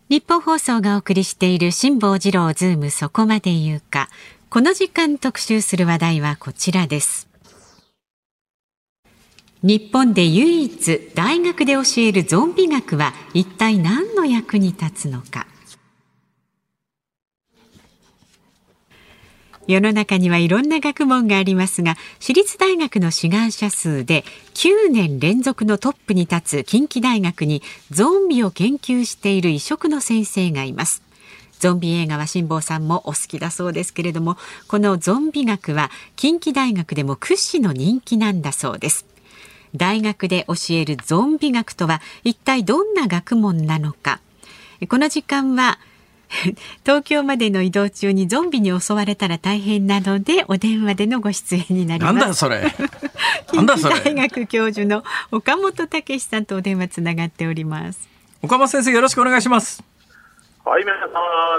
[0.09, 4.09] 日本放送がお送りしている辛坊治郎ズームそこまで言うか。
[4.49, 7.29] この時間特集する話題はこちらです。
[9.63, 15.47] 日本で唯一大学で教えるゾンビ学は一体何の役に立つのか。
[19.69, 31.03] 世の中にはいろんな学問がありますが私立大学の志願者数で9年連続のトップに立つ近畿大学にゾンビを研究している異色の先生がいます。
[31.59, 39.05] ゾンビ映画は辛坊さんもお好きだそうですけれどもこのゾンビ学は近畿大学でも屈指の人気なんだそうです。
[39.77, 44.21] 大学で教えるゾンビ学とは一体どんな学問なのか。
[44.89, 45.79] この時間は
[46.85, 52.15] 東京までの移動中にゾンビに襲われたら大変なのでお電話でのご出演になります。
[52.15, 52.63] なんだそれ。
[53.55, 54.01] なんだそれ。
[54.01, 58.09] 大学教授の岡本武さんとお電話つながっております。
[58.43, 59.83] 岡本先生よろしくお願いします。
[60.65, 61.07] はい、皆さ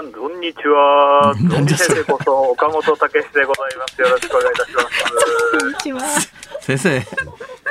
[0.02, 1.34] ん、こんにちは。
[1.34, 4.00] ゾンビ先生こそ岡本武でございます。
[4.00, 5.58] よろしくお願いいたします。
[5.58, 6.00] こんにちは。
[6.60, 7.02] 先生、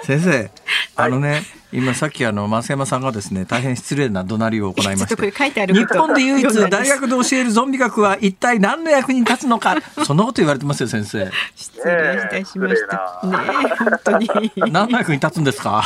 [0.04, 0.52] 先生、
[0.96, 11.30] あのね、今さっきあの増山さんがですね大変失礼な怒鳴りを行いまして日本で唯一大学で教えるゾンビ学は一体何の役に立つのか そんなこと言われてますよ先生。
[11.56, 13.22] 失礼いたしました。
[13.24, 13.38] ね
[13.78, 14.52] 本当に。
[14.72, 15.84] 何の役に立つんですか？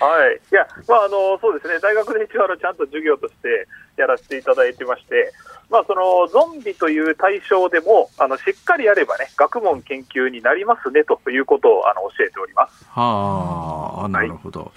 [0.00, 5.32] はい、いや、まあ、あの、そうですね、大学で一応、ちゃんと授業としてやらせていただいてまして。
[5.70, 12.86] まあ、そのゾンビという対象でもあのしっかりやればね学問研究になりますねということをあの教えております。
[12.88, 14.70] はあなるほど、はい、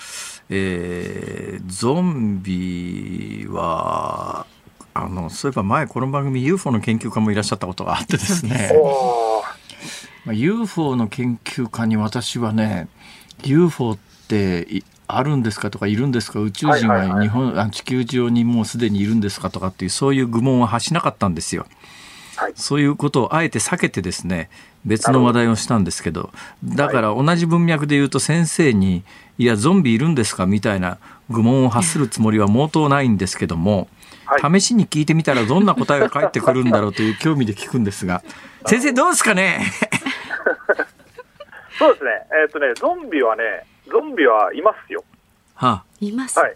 [0.50, 4.46] えー、ゾンビは
[4.94, 8.72] あのそういえば前この番組 UFO の研究家もいらっしゃったことがあってですね。
[10.26, 12.90] まあ、UFO の研究家に私はね
[13.44, 14.68] UFO って
[15.18, 16.40] あるんですかとかいるんですか？
[16.40, 21.66] 宇宙人が日本、は地球上にもうすでにいるんですかとかっていうそういう愚問は発しなかったんですよ。
[22.38, 24.50] はい、そういうことをあえて避けてですね
[24.84, 26.32] 別の話題をしたんですけど
[26.64, 29.04] だから同じ文脈で言うと先生に
[29.38, 30.98] 「いやゾンビいるんですか?」みたいな
[31.30, 33.90] 愚問を発するつもりは毛頭ないんですけども、
[34.26, 38.24] はい、試しに聞いてみたらどんな答えが返ってくるんだろうという 興味で聞くんですが
[38.66, 39.60] 先生どうですかね？
[41.78, 42.12] そうですね。
[42.44, 43.44] えー、っとねゾンビはね
[43.90, 45.04] ゾンビはいますよ。
[45.56, 46.56] はあ、います、はい。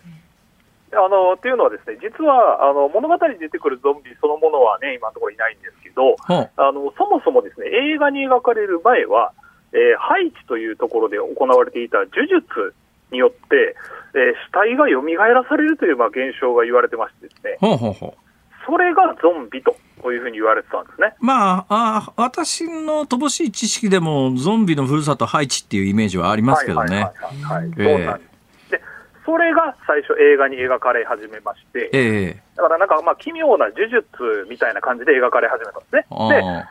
[0.93, 9.33] あのっていうのはですね実はあの物語に出てくるゾンビそのものはね今のところいないんですけど、はあ、あのそもそもですね映画に描かれる前は、
[9.73, 12.73] えー、ハイチというところで行われていた呪術
[13.11, 13.75] によって、
[14.15, 18.24] えー、死体が蘇らされるという、まあ、現象が言われてましてですね、ほうほうほう
[18.65, 21.15] それがゾンビとこういうふうに言われてたんですね。
[21.19, 27.11] まあ、あ私の乏しい知識でも、ゾンビのふるさとハイチっていうイメージはありますけどね。
[27.41, 28.25] はい、そうなんで
[28.67, 28.71] す。
[28.71, 28.81] で、
[29.25, 34.05] それが最初映画に描かれ始めまして、えー、だからなんかまあ奇妙な呪術
[34.49, 36.05] みたいな感じで描かれ始めたんですね。
[36.29, 36.65] で、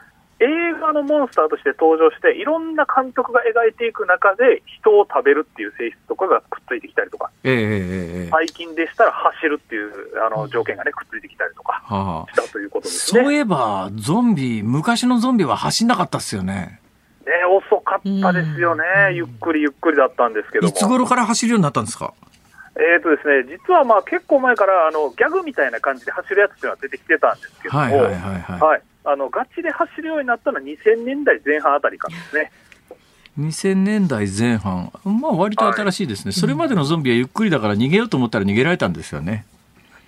[0.45, 9.91] 映画のモンスターとして登場して、いろんな監督が描いていく中で、人を食べるっていう性質とかがくっついてきたりとか、えー、最近でしたら走るっていう
[10.27, 13.23] あの条件がね、くっついてきたりとかしたということですね。
[13.23, 16.81] そういえば、ゾンビ、昔のゾンビは走んなかったっすよね。
[17.25, 22.13] ね、遅かったですよね、ゆっくりゆっくりだったんですけどいつ頃から走るようになったんですか？
[22.77, 28.61] えーとですね、実はまあ結構前からあのギャグみたいな感じで走るやつっていうのは出てきてたんですけども、はいはいはい、はい。
[28.61, 32.53] はいあのガチで走るようになったのは2000年代前半あたりからですね。
[33.39, 39.45] 2000年代前半、まあ割と新しいですね、はい、それまでのゾンビはゆっくりだから逃げようと思ったら逃げられたんですよね。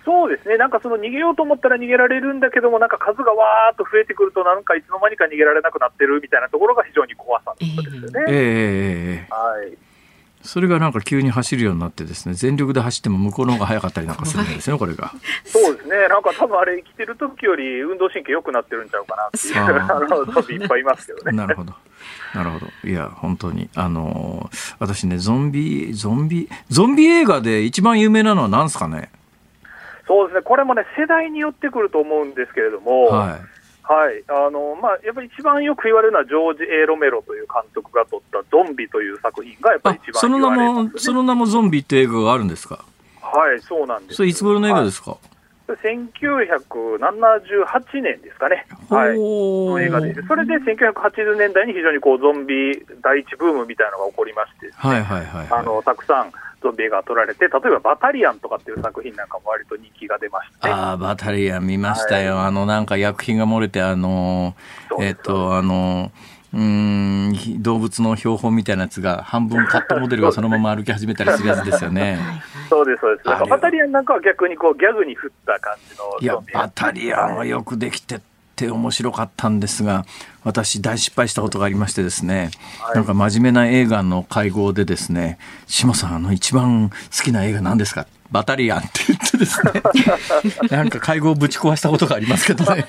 [0.05, 8.23] そうですね、なんかその逃げようと思ったら逃げられるんだけども、なんか数がわーっと増えてくると、なんかいつの間にか逃げられなくなってるみたいなところが非常に怖さですよね。
[8.29, 9.86] えー、えー、はい
[10.47, 15.13] それがなんか急に走るようになってですね全力で走っても向こうの方が速かったりなんかするんですよこれが
[15.45, 16.07] そうですね。
[16.07, 19.57] なんか多分あれ生きてる時より運動神経良くなってるんちゃうかなっていう。
[19.57, 21.37] あのゾンビいっぱいいますけどね。
[21.37, 21.73] なるほど。
[22.33, 22.67] なるほど。
[22.83, 23.69] いや本当に。
[23.75, 29.11] あの私ねゾンビゾンビゾンビ映画で一番有名なのは何ですかね？
[30.07, 30.41] そうですね。
[30.43, 33.56] これもね世代によってくると思うんですけれども、はい
[33.87, 34.21] はい。
[34.27, 42.83] あのまあ、やっぱり一番よく言われるのは、ジョージ・エロメロという監督が撮ったゾンビという作品がやっぱり一番、ね、その名も、その名もゾンビって映画があるんですか？
[43.21, 44.15] はい、そうなんです。
[44.17, 45.19] それいつ頃の映画ですか、はい。
[45.69, 64.55] 1978年ですかね、はい、の映画で、それで1980年代に非常にこうゾンビ第一ブームみたいなのが起こりまして、はいはいはい、あのたくさんゾンビ映画が撮られて、例えばバタリアンとかっていう作品なんかも割と人気が出まして、ああ、バタリアン見ましたよ、はい、あのなんか薬品が漏れて、あの
[64.99, 66.11] えっ、ー、と、あの
[66.53, 72.17] うん動物の標本みたいなやつが半分カットモデルがそのまま歩き始めたりするやつですよね。
[72.69, 73.27] そうですそうです。
[73.27, 78.21] バタリアンなんかは逆にこうギャグに振った感じのいやバタリアンはよくできて
[78.57, 80.03] って面白かったんですが
[80.43, 82.49] 私大失敗したことがありましてですね、
[82.81, 89.71] はい、なんか真面目な映画の会合でですね「志麻さんあの一番好きな映画何ですか?」バタリアンって言ってですね
[90.75, 92.85] なんか会合をぶち壊したことがありますけどね。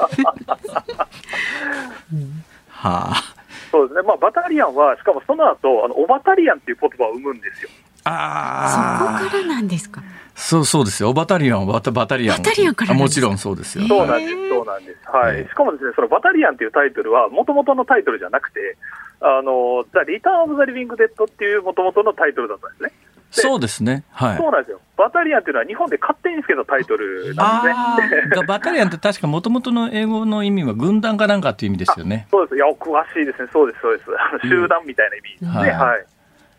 [2.70, 3.34] はあ。
[3.70, 4.02] そうですね。
[4.02, 7.70] まあ、バタリアンは、しかもその後、あの、オバタリアンっていう言葉を生むんですよ。
[8.08, 9.18] ああ。
[9.18, 10.02] そこからなんですか？
[10.34, 11.12] そうそうですよ。
[11.12, 12.36] バタリアンはバタリアン。
[12.38, 13.86] バタリアンからもちろんそうですよ。
[13.88, 14.48] そうなんです。
[14.48, 14.98] そうなんです。
[15.10, 15.42] はい。
[15.44, 18.76] しかもですね、そのバタリアンっていうタイトルは、もともとのタイトルじゃなくて、
[19.20, 22.92] あの、ザ・リターン・オブ・ザ・リビング・デッドっていうもともとのタイトルだったんですね。
[23.30, 24.04] そうですね。
[24.12, 24.36] はい。
[24.38, 24.80] そうなんですよ。
[24.96, 28.46] バタリアンっていうのは日本で勝手につけたタイトルなんですね。
[28.46, 32.28] バタリアンって確かもともとの英語の意味は軍団かなんかっていう意味ですよね。
[32.30, 32.56] そうです。
[32.56, 33.48] いや、詳しいですね。
[33.52, 34.48] そうです、そうです。
[34.48, 35.50] 集団みたいな意味ですね。
[35.50, 36.06] うん、はい、はい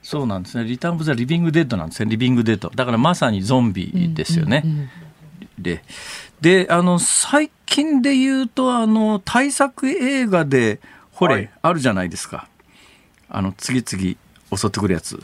[0.01, 0.63] そうなんですね。
[0.63, 2.09] リターン・オブ・ザ・リビング・デッドなんですね。
[2.09, 2.69] リビング・デッド。
[2.69, 4.63] だからまさにゾンビですよね。
[4.65, 5.83] うんうんうん、で、
[6.41, 10.79] で、あの、最近で言うと、あの、大作映画で、
[11.11, 12.47] ほれ、はい、あるじゃないですか。
[13.27, 14.15] あの、次々
[14.57, 15.19] 襲ってくるやつ。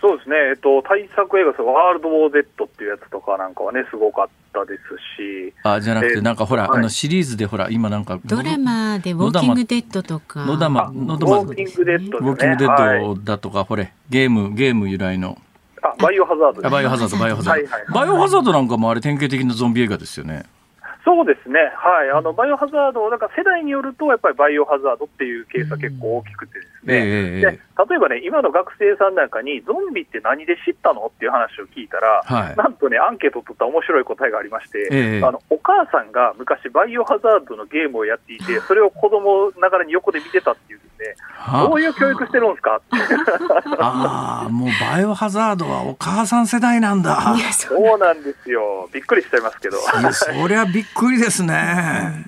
[0.00, 4.28] そうですね、えっと、大作映画、ワールド・ウォー・ゼットっていうやつとかなんかはね、すごかった
[4.66, 4.80] です
[5.16, 5.54] し。
[5.62, 8.18] あ、じゃなくて、なんかほら、はい、あのシリーズでほら、今なんか。
[8.24, 10.44] ドラマでウォーキング・デッドとか。
[10.44, 11.38] 野玉、野玉。
[11.38, 15.38] ウォーキング・デッド、ね、ウォーキング・デッドだとか、はい、ほれ、ゲーム、ゲーム由来の。
[15.82, 17.94] あ、バイオハザード、バイオハザード、バイオハザード。
[17.94, 20.44] バイオハザードなんかもあれ典型的なゾンビ映画ですよね。
[21.08, 27.46] そうですね、はい、あのバイオハザード、だから世代によると、やっぱりバイオハザードっていうケースは結構大きくてですね、えー、で
[27.78, 41.14] 例えばね、今の学生さんなんかに、ゾンビって何で知ったのっていう話を聞いたら、はい、なんとね、アンケート取った面白い答えがありまして、えー、あのお母さんが昔、バイオハザードのゲームをやっていて、それを子供ながらに横で見てたっていうですね、
[41.52, 42.82] どういう教育してるんですか？
[43.78, 47.36] ああ、もうバイオハザードはお母さん世代なんだ。
[47.54, 49.78] そうなんですよ、びっくりしちゃいますけど。
[50.12, 51.54] そりゃびっくりですね。
[51.54, 52.24] は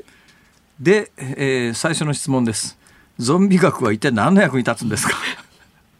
[0.00, 0.82] い。
[0.82, 2.78] で、えー、最初の質問です。
[3.18, 5.14] ゾンビ学は一体何の役に立つんですか？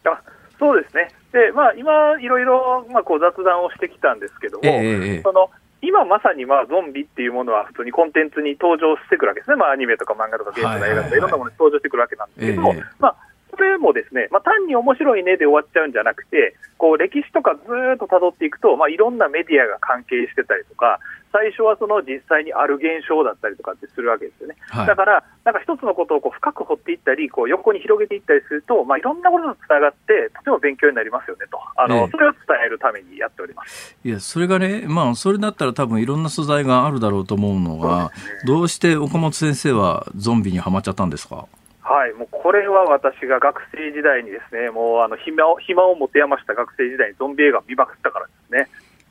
[0.09, 0.19] あ
[0.57, 1.11] そうですね。
[1.31, 5.51] で、まあ、今、いろいろ、まあ、こう雑談をしてきたんですけども、えー、その、
[5.83, 13.15] 今まさにまあゾンビっていうものは普通にコンテンツに登場してくるわけですね、まあ、アニメとか漫画とかゲームとか映画とかいろんなものに登場してくるわけなんですけど、えー、まあ、
[13.55, 17.61] それもですね、まあ、単に面白いねで終わっちゃうんじゃなくて、こう歴史とかず
[17.95, 20.99] っと辿っていくと、まあ、いろんなメディアが関係してたりとか、
[21.31, 24.55] 最初はその実際にある現象だったりとかってするわけですよね。
[24.69, 33.97] はい、だから、なんか一つのことをこう深く掘っていったり、こう横に広げていったりすると、まあ、いろんなこととつながって、とても勉強になりますよねと、あの、ええ、それを伝えるためにやっております。
[34.05, 38.09] いや、それがね、まあ、それだったら多分いろんな素材があるだろうと思うのが、ね、
[38.45, 41.47] どうして岡本先生はゾンビにはまっちゃったんですか？
[41.87, 48.67] はい、もうこれは私が学生時代にですね、もうあの暇を暇を持て余した学生時代にゾンビ映画を見まくったからですね。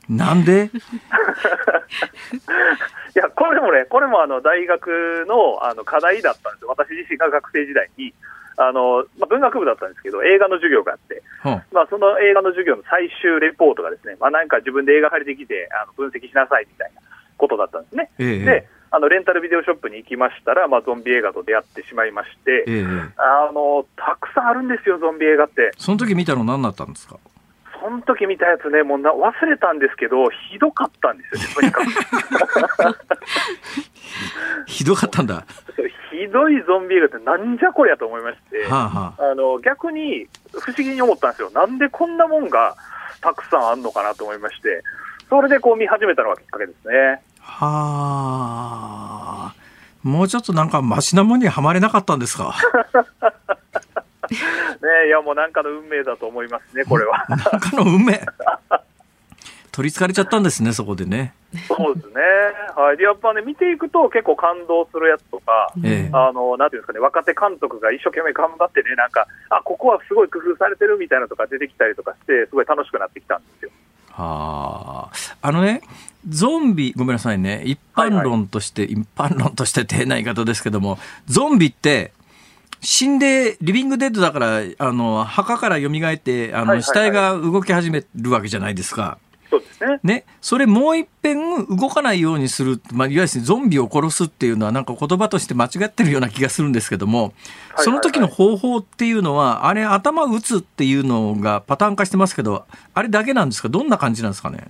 [0.09, 0.70] なんで？
[0.75, 0.79] い
[3.14, 8.12] や、これもね、これもあの大学のあの課題だったんですよ、私自身が学生時代に。
[8.57, 11.22] あのまあ、文学部だったんですけど、映画の授業があって、
[11.72, 17.01] まあ、その映画の授業の最終レポートがですね、まあ、なんか自分で映画借りてきてあの分析しなさいみたいな
[17.37, 18.11] ことだったんですね。
[18.20, 22.84] ええ、であのレンタルビデオショップに行きましたら、まあ、ゾンビ映画と出会ってしまいまして、え
[23.16, 25.72] あのたくさんあるんですよ、ゾンビ映画って。
[25.78, 27.18] その時見たの何だったんですか？
[27.82, 31.80] その時見たやつね、もうな忘れたんですけど、ひどかったんですよね、とにか
[32.95, 32.99] く。
[34.66, 35.45] ひどかったんだ。
[36.11, 41.51] ひどいゾンビ映画ってなんじゃこりゃと思いまして、はあはあ、あの逆に不思議に思ったんですよ。
[41.51, 42.76] なんでこんなもんが
[43.20, 44.82] たくさんあんのかなと思いまして、
[45.28, 47.20] それでこう見始めたのがきっかけですね。
[47.45, 47.66] は
[49.53, 49.55] あ。
[50.03, 52.55] もうちょっとなんかマシなもんにはまれなかったんですか？
[54.30, 57.24] ねいやもうなんかの運命だと思いますね、これは。
[57.28, 58.20] なんかの運命
[59.72, 61.34] 取りつかれちゃったんですね、そこでね。
[61.68, 62.14] そうですね。
[62.76, 62.97] はい。
[62.97, 73.70] で、やっぱね、見ていくと結構感動するやつとか、ええ、あの、なんていうんですかね、若手監督が一生懸命頑張ってね、なんか、あ、ここはすごい工夫されてるみたいなとか出てきたりとかして、すごい楽しくなってきたんですよ。
[74.16, 75.12] はあ。
[75.42, 75.82] あのね、
[76.28, 82.12] ゾンビ、ごめんなさいね、一般論として、はいはい、一般論として丁寧な言い方ですけども、ゾンビって、
[82.80, 89.18] 死んで、リビングデッドだから、あの、墓から蘇って、あの、死体が動き始めるわけじゃないですか。
[89.55, 90.00] そうですね。
[90.02, 90.24] ね。
[90.40, 97.32] それもう一遍動かないようにする、まあ、いわゆるゾンビを殺すっていうのはなんか言葉として間違ってるような気がするんですけども、
[97.76, 103.68] その時の方法っていうのは、あれ頭打つっていうのがパターン化してますけど、あれだけなんですか？
[103.68, 104.66] どんな感じなんですかね？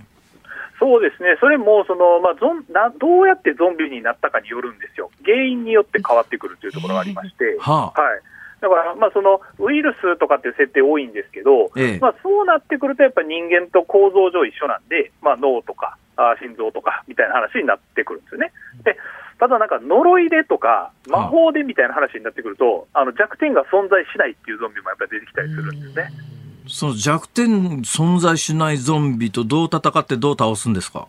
[0.77, 8.21] そうですね、それもその、まあ、ゾンなどうやってゾンビになったかによるんですよ、原因によって変わってくるというところがありまして、はあ、はい、
[8.61, 18.51] だから、まあ、そのウイルスとかっていう設定多いんですけど、ええ、まあ、そうなってくると、やっぱり人間と構造上一緒なんで、まあ、脳とかあ心臓とかみたいな話になってくるんですよね。
[18.83, 18.97] で
[19.37, 26.09] ただなんか呪いでとか魔法でみたいな話になってくると、あの弱点が存在しないっていうゾンビもやっぱり出てきたりするんですね。
[26.67, 31.07] その弱点存在しないゾンビとどう戦ってどう倒すんですか？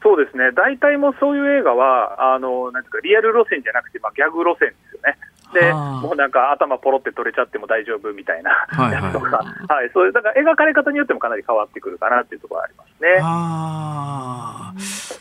[0.00, 5.18] そうですね、大体もそういう映画は、あのなんていうか、リアル路線じゃなくて、まあ、ギャグ路線ですよね。
[5.52, 8.50] で、もうなんか頭ポロって取れちゃっても大丈夫みたいな。
[8.90, 13.20] やつとか、はいはい、そういう、だから描かれ方によってもかなり変わってくるかなっていうところはありますね。
[13.22, 14.72] あ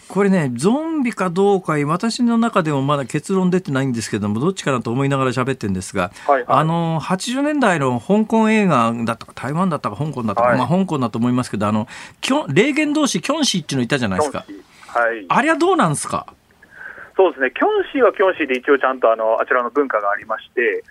[0.07, 11.88] これね、ゾンビかどうか、私の中でもまだ結論出てないんですけども、どっちかなと思いながら喋ってるんですが、はいはい、あの、80年代の香港映画だったか、台湾だったか、香港だったか、はい、まあ香港だと思いますけど、あの、
[12.47, 14.45] 霊言同士、キョンシーっていうのいたじゃないですか。
[14.88, 15.26] はい。
[15.28, 16.28] あれはどうなんですか？
[17.16, 20.84] そうですね、キョンシーはキョンシーで一応ちゃんとあのあちらの文化がありまして、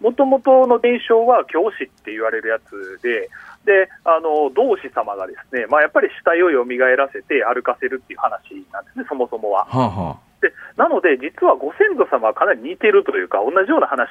[0.00, 3.28] もともとの伝承は教師って言われるやつで、
[3.66, 9.64] であの同志様がですね、まあ、やっぱり死体を蘇らせて歩かせるっていう話なんですね、そもそもは。
[9.64, 14.06] はあはあ、でなので、実はご先祖様はかなり似てるというか、同じような話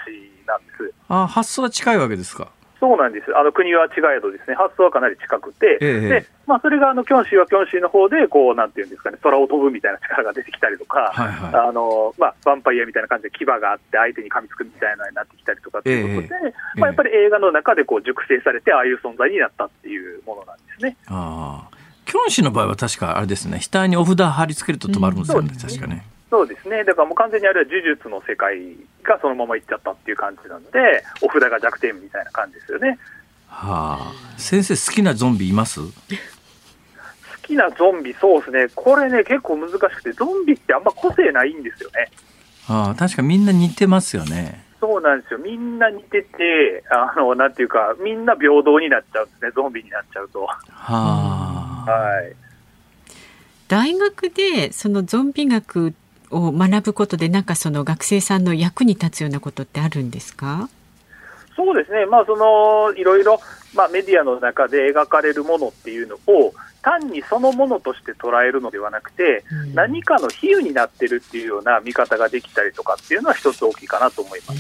[0.46, 0.94] なんです。
[1.08, 2.50] あ発想は近いわけですか。
[2.80, 20.98] そうなんです、あの国は違えど、ですね発想はかなり近くて、ええ、でまあ、それがあのキョンシーはキョンシーの方でこうなんていうんですかね、空を飛ぶみたいな力が出てきたりとか、はいはい、あのまあ、ヴァンパイアみたいな感じで牙があって、相手に噛みつくみたいなになってきたりとかということで、え、まあ、やっぱり映画の中でこう熟成されて、ああいう存在になったっていうものなんですね。
[21.08, 21.70] あ
[22.06, 26.06] キョンシーの場合は確かあれですね、額にお札貼り付けると止まるんですよね、うん、確かね。
[26.30, 32.98] そうですね、だからもう完全にあれは呪術の世界がそのままいっちゃったっていう感じなので、お札が弱点みたいな感じですよね。
[33.48, 35.80] はあ、先生、好きなゾンビいます？
[35.82, 35.88] 好
[37.44, 42.10] きなゾンビ、そうですね、これね、結構難しくて、ゾンビってあんま個性ないんですよね。
[42.68, 44.66] ああ、確かみんな似てますよね。
[44.82, 50.46] そうなんですよ、みんな似てて、あのなんていうか、みんな平等になっちゃうんですね、ゾンビになっちゃうと。
[50.46, 50.58] は
[51.88, 51.92] あ。
[51.92, 52.36] はい。
[53.68, 55.94] 大学でそのゾンビ学
[56.36, 60.70] を学ぶことで、なんかその学生さんの役に立つようなことってあるんですか？
[61.56, 63.40] そうですね、まあ、そのいろいろ、
[63.74, 74.60] まあ、メディアの中で描かれるものっていうのを、単にそのものとして捉えるのではなくて、うん、何かの比喩になってるっていうような見方ができたりとかっていうのは、一つ大きいかなと思います。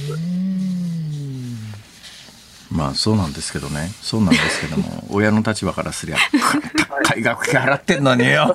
[2.75, 6.17] まあそうなんですけどね、そうなんですけども、 親の立場からすりゃ、
[7.03, 8.53] 高い学費払ってんのによ。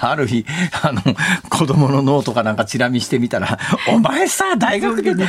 [0.00, 0.44] ある日、
[0.82, 1.02] あの、
[1.48, 3.58] 子供のノートかなんかチラ見してみたら、
[3.88, 5.26] お前さ、大学で何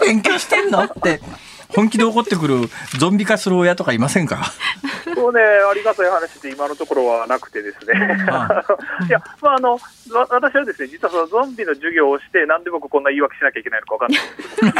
[0.00, 1.20] 勉強してんのって。
[1.74, 2.68] 本気で怒ってくる
[2.98, 4.44] ゾンビ化する親とかいませんか？
[5.14, 7.92] そうね、ありがたい話って今のところはなくてですね。
[9.06, 9.78] いや、まあ、あの、
[10.30, 14.72] 私はですね、実はそのゾンビの授業をして、なんで僕こんな言い訳しなきゃいけないのか分かんないんですけど、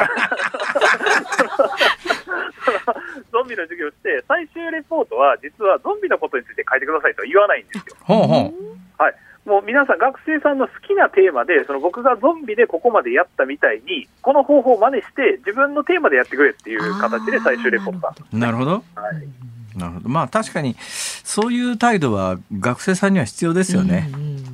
[3.32, 7.96] ゾンビの授業をして、最終レポートは、実はゾンビのことについて書いてくださいとは言わないんですよ。
[8.00, 8.52] ほうほ
[8.98, 9.14] うはい。
[9.44, 18.72] もう皆さん、学生さんの好きなテーマで、その僕がゾンビでここまでやったみたいに、この方法を真似して、自分のテーマでやってくれっていう形で最終レポートな、ね、なるほど。
[18.72, 19.78] はい。
[19.78, 20.08] なるほど。
[20.08, 24.08] まあ確かに、そういう態度は学生さんには必要ですよね。
[24.14, 24.44] うんうん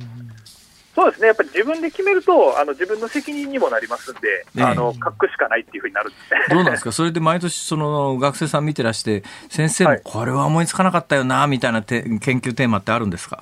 [0.93, 6.41] そうですね、やっぱり自分で決めると、あの自分の責任にもなりますんで、ね、あの書くしかないっていうふうになるんですね。
[6.49, 13.41] どうなんですか、それで毎年、その学生さん見てらして、先生もこれは思いつかなかったよなみたいなて研究テーマってあるんですか？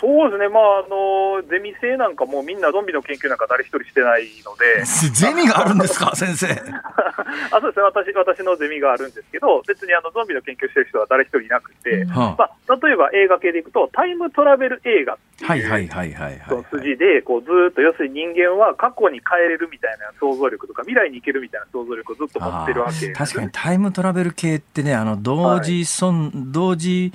[0.00, 4.80] そうですね、まあ、あのゼミ生なんかもみんなゾンビの研究なんか誰一人してないので。
[5.12, 6.48] ゼミがあるんですか、 先生。
[6.48, 7.84] あそうですね。
[7.84, 27.12] 私、私のゼミがあるんですけど、別にあのゾンビの研究してる人は誰一人いなくて、まあ、例えば映画系でいくと、タイムトラベル映画っていう筋で、こうずっと要するに人間は過去に帰れるみたいな想像力とか、未来に行けるみたいな想像力をずっと持ってるわけ確かにタイムトラベル系ってね、あの同時損、はい、同時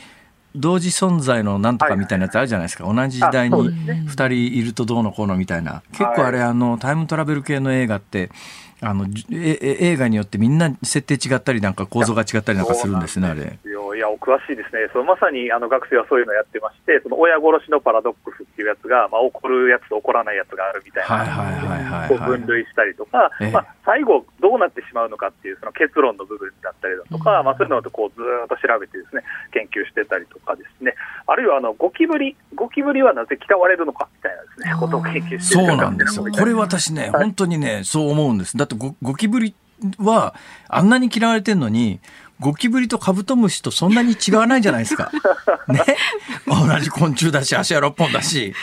[0.56, 8.30] 同時存在のなんとかみたいなやつあるじゃないですか、同じ時代に2人いるとどうのこうのみたいな、結構あれ、あのタイムトラベル系の映画って、
[8.82, 13.60] あのえ映画によってみんな設定違ったり、なんか構造が違ったりなんかするんですね、あれ。
[13.96, 30.94] いや、お詳しいですね、そのまさにあの学生はそういうのやってまして、その親殺しのパラドックスっていうやつが、まあ、起こるやつと起こらないやつがあるみたいな、分類したりとか、ええ、まあ、最後、どうなってしまうのかっていう、その結論の部分だったりだとか、うん、まあ、そういうのをこうずっと調べてですね、研究してたりとかですね、
[31.28, 36.26] あるいはあのゴキブリ、ゴキブリはなぜ嫌われるのかみたいなですね、ことを研究してそうなんですよ。
[36.26, 38.58] これ私ね、本当にね、そう思うんです。
[38.58, 39.56] だってゴゴキブリ
[39.98, 40.36] は
[40.68, 42.00] あんなに嫌われてるのに、
[42.40, 45.12] ゴキブリとカブトムシとそんなに違わないじゃないですか。
[45.68, 45.82] ね。
[46.46, 48.54] 同じ昆虫だし、足は6本だし。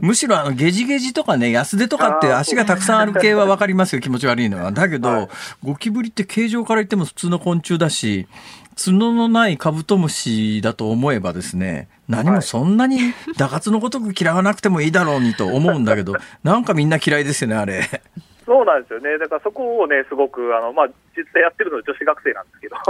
[0.00, 4.70] むしろあの、ゲジゲジとかね、ヤスデとかって足がたくさんある系はわかりますよ、気持ち悪いのは。
[4.70, 5.28] だけど、はい、
[5.64, 8.28] ゴキブリって形状から言っても普通の昆虫だし、
[8.76, 18.02] 角のないカブトムシだと思えばですね、何もそんなに打活のごとく嫌わなくてもいいだろうにと思うんだけど、なんかみんな嫌いですよね、あれ。
[18.46, 22.76] そうなんですよね、だからそこをね、すごく、あのまあ、実際やってるのは女子学生なんですけど、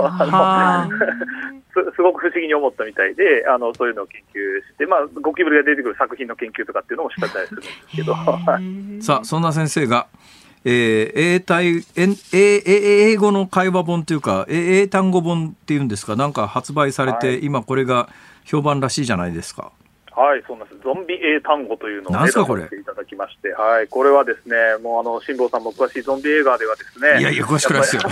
[1.90, 8.14] すすごく不思議に思ったみたいで、あのそういうのを研究して、まあ、ゴキブリが出てくる作品の研究とかっていうのもしてたりするんですけど。
[9.00, 10.06] さあ、そんな先生が
[10.66, 11.84] えー、英体
[12.32, 16.16] 英英語の会話本というか英単語本っていうんですか？
[16.16, 18.08] なんか発売されて、はい、今これが
[18.46, 19.72] 評判らしいじゃないですか。
[20.16, 20.80] はい、そうなんです。
[20.80, 28.02] ゾンビ英単語というのを選ばせていただきまして、はい、これはですね、もうあの辛坊さんも詳しいゾンビ映画ではですね、いやいや詳しくないですよ。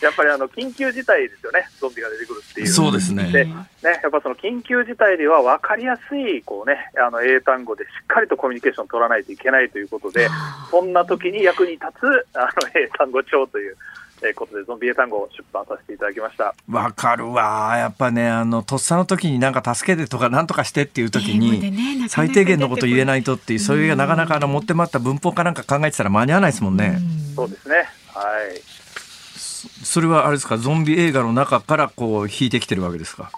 [0.00, 2.66] やっぱり あの緊急事態ですよね、ゾンビが出てくるっていう。
[2.68, 3.24] そうですね。
[3.32, 10.28] で、ね、やっぱその緊急事態では分かりやすいこうね、あの英単語でしっかりとコミュニケーション取らないといけないということで、
[10.70, 13.76] そんな時に役に立つあの英単語帳という。
[14.26, 16.54] えー、ことで、ゾンビ英単語を出版させていただきました。
[16.70, 17.74] わかるわ。
[17.76, 26.98] やっぱね、あの、とっさの時になんか助けてとか、なんとかしてっていう時に、ね、最低限のこと言えないとっていう、そういうなかなかあの持ってまった文法かなんか考えてたら間に合わないですもんね。
[27.32, 27.74] うそうですね。
[28.14, 28.22] は
[28.54, 28.60] い。
[29.84, 33.30] それはあれですか、ゾンビ映画の中からこう引いてきてるわけですか？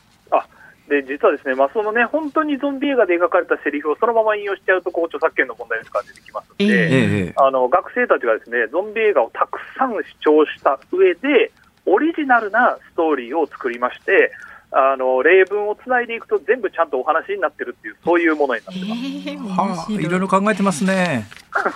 [0.88, 11.52] で実はですね、まあ、そのね、本当にゾンビ映画で描かれたセリフをそのまま引用しちゃうと、こう著作権の問題とか出てきますので、えー、あの学生たちがですね、ゾンビ映画をたくさん視聴した上で、
[11.86, 14.32] オリジナルなストーリーを作りまして、
[14.70, 19.00] あの例文をつないでいくと全部ちゃんとお話になってるっていうそういうものになってます。
[19.00, 21.26] えー、はあ、いろいろ考えてますね。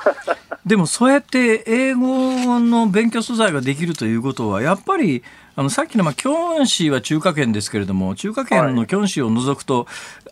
[0.66, 5.24] でもそうやって英語の勉強素材ができるということはやっぱり
[5.54, 9.86] あのさっきの、まあ、キョン市は中華圏ですけれども、中華圏のキョン市を除くと、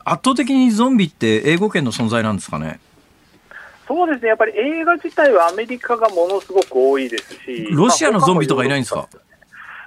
[0.05, 2.81] 圧倒的にゾンビって英語圏の存在なんですかね？
[3.87, 9.09] そうですね、やっぱり映画自体はアメリカがものすごく多いですし、ロシアのゾンビとかいないんですか、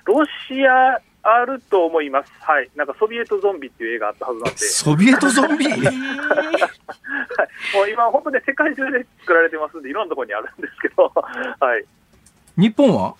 [0.06, 5.66] ロシアあると思います、はい、なんかソビエトゾンビっていう映画あったはずなんで、ソビエトゾンビ？
[5.72, 5.88] はい、も
[7.86, 11.86] う今、本当に世界中で作られてますんで、いろんなところにあるんですけど、 はい、
[12.58, 13.16] 日本は？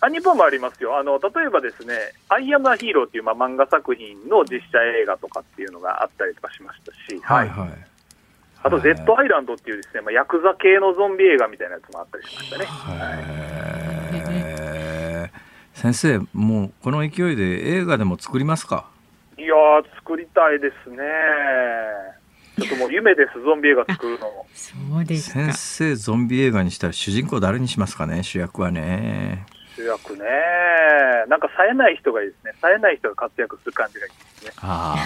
[0.00, 0.96] あ日本もありますよ。
[0.96, 7.70] あの、例えばですね、アイアム・ア・ヒーローっていう、まあ、漫画作品の実写映画とかっていうのがあったりとかしましたし、はいはい、
[8.62, 12.64] あと、Z アイランドっていうですね、まあ、ヤクザ系のゾンビ映画みたいなやつもあったりしましたね。
[12.66, 13.87] はい、
[15.80, 18.86] 先生、もうこの勢いで映画でも作りますか？
[19.38, 19.54] いや
[19.94, 20.98] 作りたいですね。
[22.58, 29.46] ちょっともう夢です、ゾンビ映画作るのそうです先生、ゾンビ映画にしたら主人公誰にしますかね、主役はね。
[29.76, 30.24] 主役ね、
[31.28, 34.52] なんか冴えない人がいいですね、冴えない人が活躍する感じがいいですね。
[34.56, 34.96] あ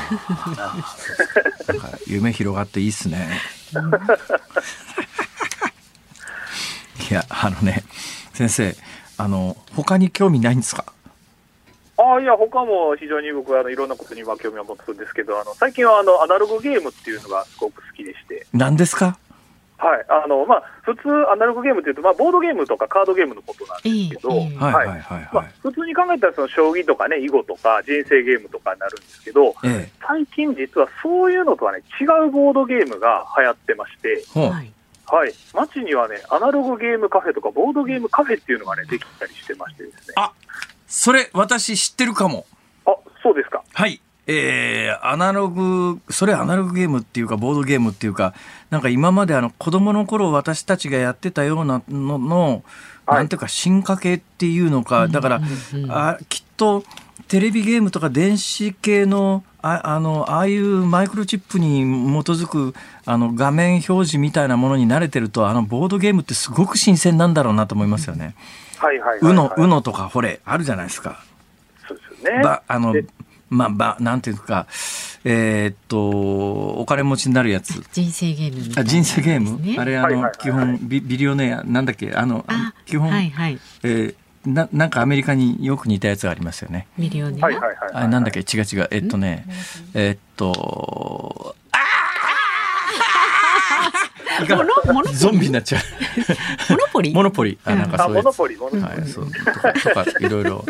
[1.68, 3.28] あ、 なんか夢広がっていいっすね。
[7.10, 7.84] いや、あのね、
[8.32, 8.74] 先生、
[9.22, 10.84] あの、他に興味ないんですか？
[11.98, 18.46] あいや、他も非常に僕はあのいろんなことには興味を持つんですけど、あの最近はあのアナログゲームっていうのがすごく好きでして。
[18.52, 19.18] 何ですか？
[19.78, 20.04] はい。
[20.08, 24.30] あのまあ、普通、アナログゲームっていうと、まあ、ボードゲームとかカードゲームのことなんですけど、
[25.60, 34.72] 普通に考えたらその将棋とかね、囲碁とか人生ゲームとかになるんですけど、ええ、最近、実はそういうのとはね、違うボードゲームが流行ってまして、はい、
[35.06, 40.14] はい、街にはね、アナログゲームカフェとか、ボードゲームカフェっていうのがね、できたりしてましてですね。
[40.16, 40.32] あ
[40.86, 42.46] それ、私知ってるかも。
[42.86, 43.62] あそうですか。
[43.72, 44.00] はい。
[44.26, 48.34] えー、アナログ、それアナログゲームっていうか、ボードゲームっていうか、
[48.70, 52.62] なんか今まであの子供の頃私たちがやってたようなのの、
[53.04, 55.40] はい、なんていうか進化系っていうのか、だから、
[55.88, 56.84] あきっと
[57.26, 62.74] テレビゲームとか電子系のああのああいうマイクロチップに基づく
[63.06, 68.34] あの画面表示みたいなものに慣れてるとあのボードゲームってすごく新鮮なんだろうなと思いますよね。
[68.78, 71.22] はいはい、はい、うの、うのとか、ほれ、あるじゃないですか。
[71.86, 72.42] そうですよね。
[72.42, 72.92] ば、あの、
[73.48, 74.66] まあ、ば、なんていうか、
[75.24, 76.00] えー、っと、
[76.80, 77.80] お金持ちになるやつ。
[77.92, 79.80] 人生ゲーム、ね、あ、人生ゲーム？
[79.80, 84.14] あれ、あの、基本ビ、ビリオネア、なんだっけ、あの、あ基本、はいはい、えー、
[84.46, 86.86] ななんかアメリカによく似たやつがありますよね。
[86.98, 88.40] ミリオネア、はいはいはい、あなんだっけ？
[88.40, 88.88] 違う違う。
[88.90, 89.46] えっとね
[89.94, 91.54] えっと
[95.14, 95.82] ゾンビになっちゃう。
[96.70, 97.14] モノポリ？
[97.14, 97.58] モノポリ。
[97.64, 98.16] あ、なんかそういう。
[98.16, 98.82] モノポリ、モノポリ。
[98.82, 99.30] はい、そう。
[99.30, 100.64] とか、とかいろいろ、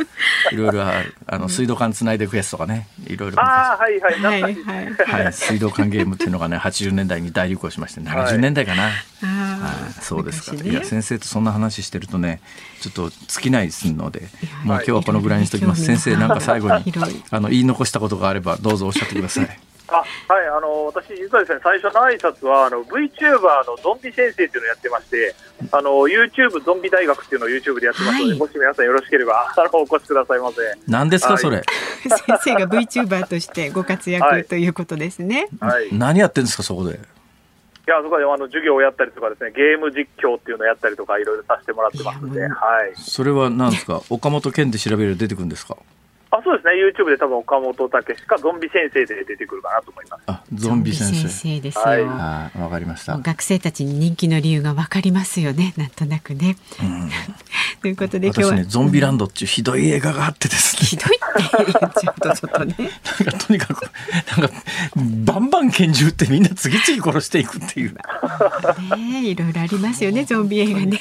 [0.53, 1.15] いろいろある。
[1.27, 2.89] あの、水道管つないでいくやつとかね。
[3.07, 3.41] いろいろ。
[3.41, 4.21] ああ、はいはい。
[4.21, 5.25] はいはい。
[5.25, 5.33] はい。
[5.33, 8.83] 水道管ゲームっていうのがね、80年代に大流行しまして、70年代かな。
[8.83, 9.93] はい。
[10.01, 10.63] そうですか。
[10.63, 12.41] いや、先生とそんな話してるとね、
[12.81, 14.29] ちょっと尽きないですので、
[14.65, 15.85] もう今日はこのぐらいにしときます。
[15.85, 16.93] 先生、なんか最後に、
[17.31, 19.59] あの、言い残したことがあれば、どうぞおっしゃってください。
[19.89, 19.97] あ
[20.33, 25.35] はい、あの私、実はですね最初の挨拶はあの VTuber のゾンビ先生っていうのをやってまして
[25.71, 30.57] あの YouTube ゾンビ大学っていうのを YouTube でやってますので、はい、もし皆さんよろしければあのお越しくださいませ。
[30.87, 31.63] 何ですか、はい、それ。
[32.09, 35.49] 先生が VTuber としてご活躍ということですね。
[35.61, 36.95] はい、何やってんですかそこで。
[36.95, 42.53] いやそこであの授業をやったりとかですねゲーム実況っていうのをやったりとかいろいろさせてもらってますので、はい、
[42.97, 44.03] それは何ですか？
[44.09, 45.77] 岡本健で調べる出てくるんですか？
[46.35, 47.91] あそうですね、YouTube で多分岡本武
[48.27, 50.23] かゾンビ先生で出てくるかなと思います。
[50.29, 51.29] あゾンビ先生。
[51.29, 51.85] 先生ですよ。
[51.85, 53.19] はい、わかりました。
[53.19, 56.57] 学生たちに人気の理由がわかりますよね、なんとなくね。
[56.81, 57.11] うん、
[57.83, 60.87] ということで今日は、ね、ゾンビランドっていうひどい映画があってですね。
[60.87, 62.77] ひどいって言っちゃうとちょっとね。
[63.27, 63.91] なんかとにかく
[64.39, 64.55] なんか
[65.27, 67.95] バンバン拳銃ってみんな次々殺していくっていう。
[68.97, 70.99] ねいろいろありますよねゾンビ映画ね。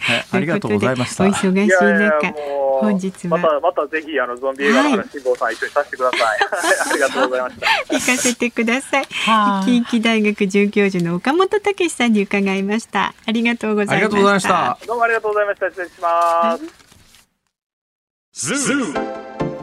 [0.00, 1.24] はい、ありがとうございました。
[1.24, 2.34] お忙しい中、
[2.80, 6.20] 本日はまたまたぜひあのゾンビ映画の話、辛坊さん一緒にさせてください。
[6.90, 7.66] ありがとうございました。
[7.94, 9.06] 聞かせてください。
[9.06, 13.14] 近畿大学准教授の岡本武さんに伺いました。
[13.26, 14.78] ありがとうございました。
[14.86, 15.68] どうもありがとうございました。
[15.68, 16.90] 失礼します。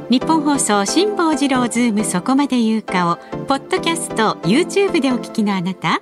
[0.09, 6.01] 日本放送辛坊治郎ズームそこまで言うかをポッドキャスト YouTube でお聞きのあなた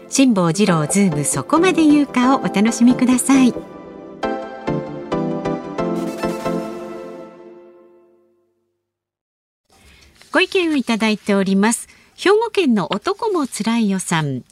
[0.13, 3.53] 辛坊治郎ズームそこまで言うかをお楽しみください。
[10.33, 11.87] ご意見をいただいております。
[12.17, 14.43] 兵庫県の男もつらいよさん。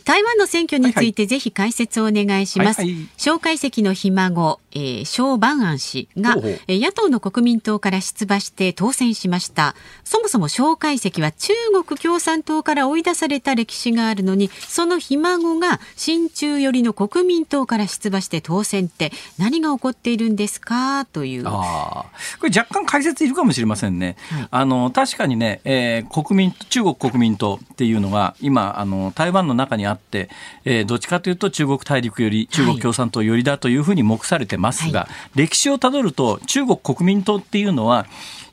[0.00, 2.82] 台湾の選挙についてぜひ解説をお願いします。
[3.16, 6.36] 蒋介石のひ孫、えー、蒋万安氏が
[6.66, 9.74] え野党の国民党から出馬して当選しました。
[10.02, 11.52] そもそも蒋介石は中
[11.84, 21.04] 国共産党から追い出された歴史があるのに、そのひ孫が親中寄りの国民党から出馬して当選って何が起こっているんですか？
[21.12, 21.44] という。
[21.46, 22.06] あ
[22.40, 24.16] これ若干解説いるかもしれませんね。
[24.30, 30.28] はい、あの確かにね、えー、国民中国国民党っていうのが今あの台湾の中ににあって、
[30.64, 38.06] えー、どっちかというと中国大陸より中国共産党よりだというふうに目されてますが、はい、歴史をたどると中国国民党っていうのは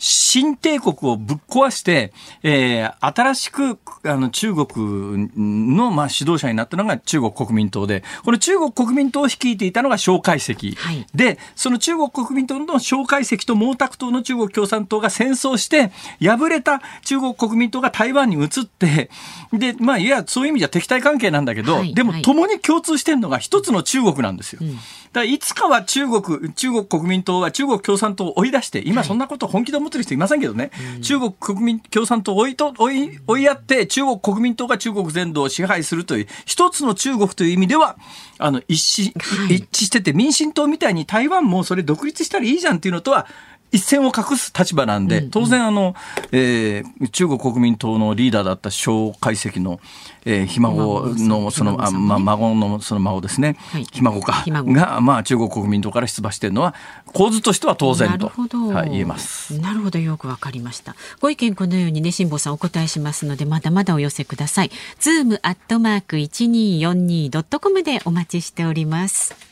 [0.03, 19.11] 新帝国をぶっ壊して、えー、新しくあの中国の、まあ、指導者になったのが中国国民党で、この中国国民党を率いていたのが蒋介石、はい、で、その中国国民党の蒋介石と毛沢東の中国共産党が戦争して、敗れた中国国民党が台湾に移って、
[19.53, 24.61] で、まあ、いや、そういう意味じゃ敵対関係なんだけど、はい、でも、共に共通してるのが一つの中国なんですよ。
[24.63, 24.79] うん。
[25.13, 37.97] だいつかは中国、中国国民党は中国共産党を追い出して、今そんなこと本気で思ってる人いませんけどね、はい、中国国民共産党を追いと追い追いやって、中国国民党が中国全土を支配するという、一つの中国という意味では、
[38.39, 43.27] あの一致一致してて、民進党みたいに台湾もそれ独立したらいいじゃんっていうのとは、
[43.71, 45.95] 一線を隠す立場なんで、当然あの、
[46.31, 49.79] えー、中国国民党のリーダーだった蒋介石の、
[50.25, 54.43] えー、ひ孫のその、あまあ、孫のその孫ですね、はい、ひ孫か。
[54.47, 58.31] が、まあ、中国国民党から出馬しているのは構図としては当然と、
[58.73, 59.57] はい、言えます。
[59.59, 59.99] なるほど。
[59.99, 60.95] よくわかりました。
[61.19, 64.71] ご意見このようにね辛坊さんお答えしますのでまだまだお寄せください。
[64.99, 69.50] ズームアットマーク一二四二ドットコムでお待ちしております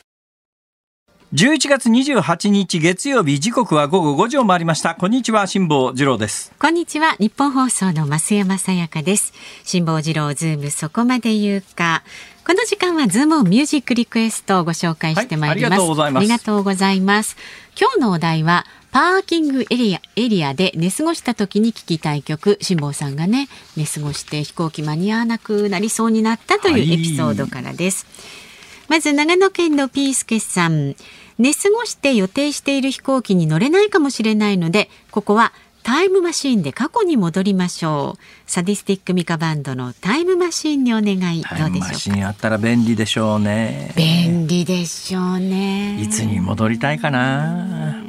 [1.32, 4.96] 11月28日月曜日時刻は午後5時を回りました。
[4.96, 6.52] こんにちは辛坊治郎です。
[6.58, 9.32] こんにちはニッポン放送の増山さやかです。
[9.64, 12.02] 辛坊治郎ズームそこまで言うか。
[12.48, 16.24] この時間はズームミュージックリクエストをご紹介してまいります、はい、ありがとうございます。
[16.24, 17.38] ありがとうございます。
[17.80, 22.58] 今日のお題はパーキングエリアエリアで寝過ごした時に聞きたい曲。
[22.60, 28.49] 辛坊さんがね寝過ごして飛行機間に合わなくなりそうになったというエピソードからです、はい
[28.90, 30.96] まず長野県のピースケさん。
[31.38, 35.54] 寝過ごして予定している飛行機に乗れないかもしれないのでここは
[35.84, 38.24] タイムマシーンで過去に戻りましょう。
[38.46, 41.44] サディスティックミカバンドのタイムマシーンにお願い。
[41.44, 43.94] どうでしょうマシーンあったら便利でしょうね。
[43.96, 46.02] 便利でしょうね。
[46.02, 48.04] いつに戻りたいかな？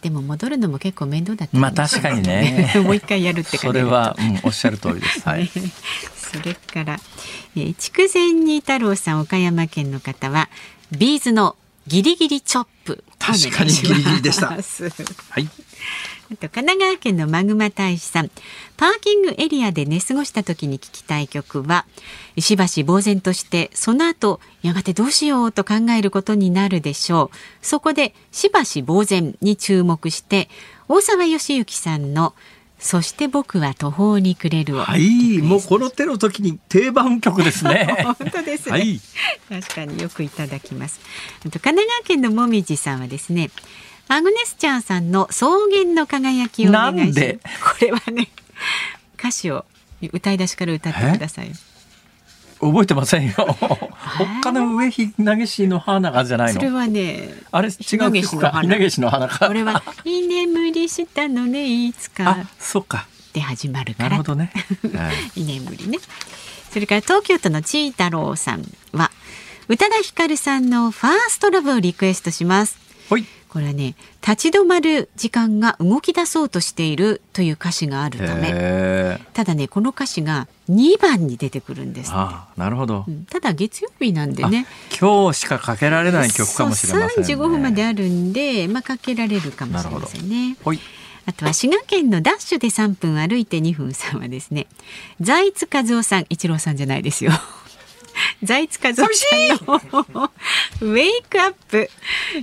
[0.00, 2.72] でも戻るのも結構面倒だった、まあ確かにね。
[2.84, 5.48] もう一回やるってそれは、うん、おっしゃる通りです、はい、
[6.14, 7.00] それから、
[7.56, 10.48] えー、筑前に太郎さん岡山県の方は
[10.92, 11.56] B'z の
[11.86, 13.04] ギリギリチョップ。
[13.18, 14.48] 確かにギリギリでした。
[14.54, 14.56] は
[15.40, 15.48] い。
[16.36, 18.30] 神奈川県のマグマ大使さん。
[18.76, 21.86] パーキングエリアで寝過ごした時に聞きたい曲は
[22.38, 27.36] しばし呆然としてその後やがてどうしようと考えることになるでしょう。
[27.64, 30.48] そこでしばし呆然に注目して
[30.88, 32.34] 大沢義行さんの
[32.82, 37.86] そして僕は途方に暮れるはい、もうこの手の時に定番曲ですね。
[38.18, 39.00] 本当ですね、はい、
[39.48, 41.00] 確かによくいただきます。
[41.44, 43.50] 神奈川県のもみじさんはですね、
[44.08, 47.40] アグネスちゃんさんの草原の輝きをお願いしこ
[47.80, 48.28] れはね、
[49.18, 49.64] 歌詞を
[50.12, 51.52] 歌い出しから歌ってください。
[52.60, 53.32] 覚えてませんよ。
[54.42, 56.60] 他の上ひなげしの花がじゃないの？
[56.60, 58.60] それはね、あれ違う曲か。
[58.60, 59.48] ひなげしの花か。
[59.48, 62.30] これは居眠りしたのねいつか。
[62.30, 63.06] あ、そっか。
[63.32, 64.10] で始まるから。
[64.10, 64.52] なるほどね。
[65.34, 65.98] 居眠りね。
[66.72, 69.10] それから東京都のちい太郎さんは
[69.68, 72.78] 宇多田ヒカルさんのファーストラブをリクエストします。
[73.10, 73.26] はい。
[73.52, 73.96] これはね
[74.26, 79.20] 立ち止まる時間が動き出そうとしているという歌詞があるため。
[79.34, 84.66] ただねこの歌詞が2番に出てくるんです、ね、あなるほど、うん、ただ月曜日なんでね。
[84.98, 90.56] 今日しかかけられない曲かもしれません、ね、3時5分まであるんでまあかけられるかもしれませんね。
[91.26, 94.66] あとは滋賀県のダッシュで3分歩いて2分さんはですね
[95.20, 97.32] 財津和夫さん一郎さんじゃないですよ
[98.42, 100.30] 財津和夫さんの
[100.80, 101.90] ウェイクアップ。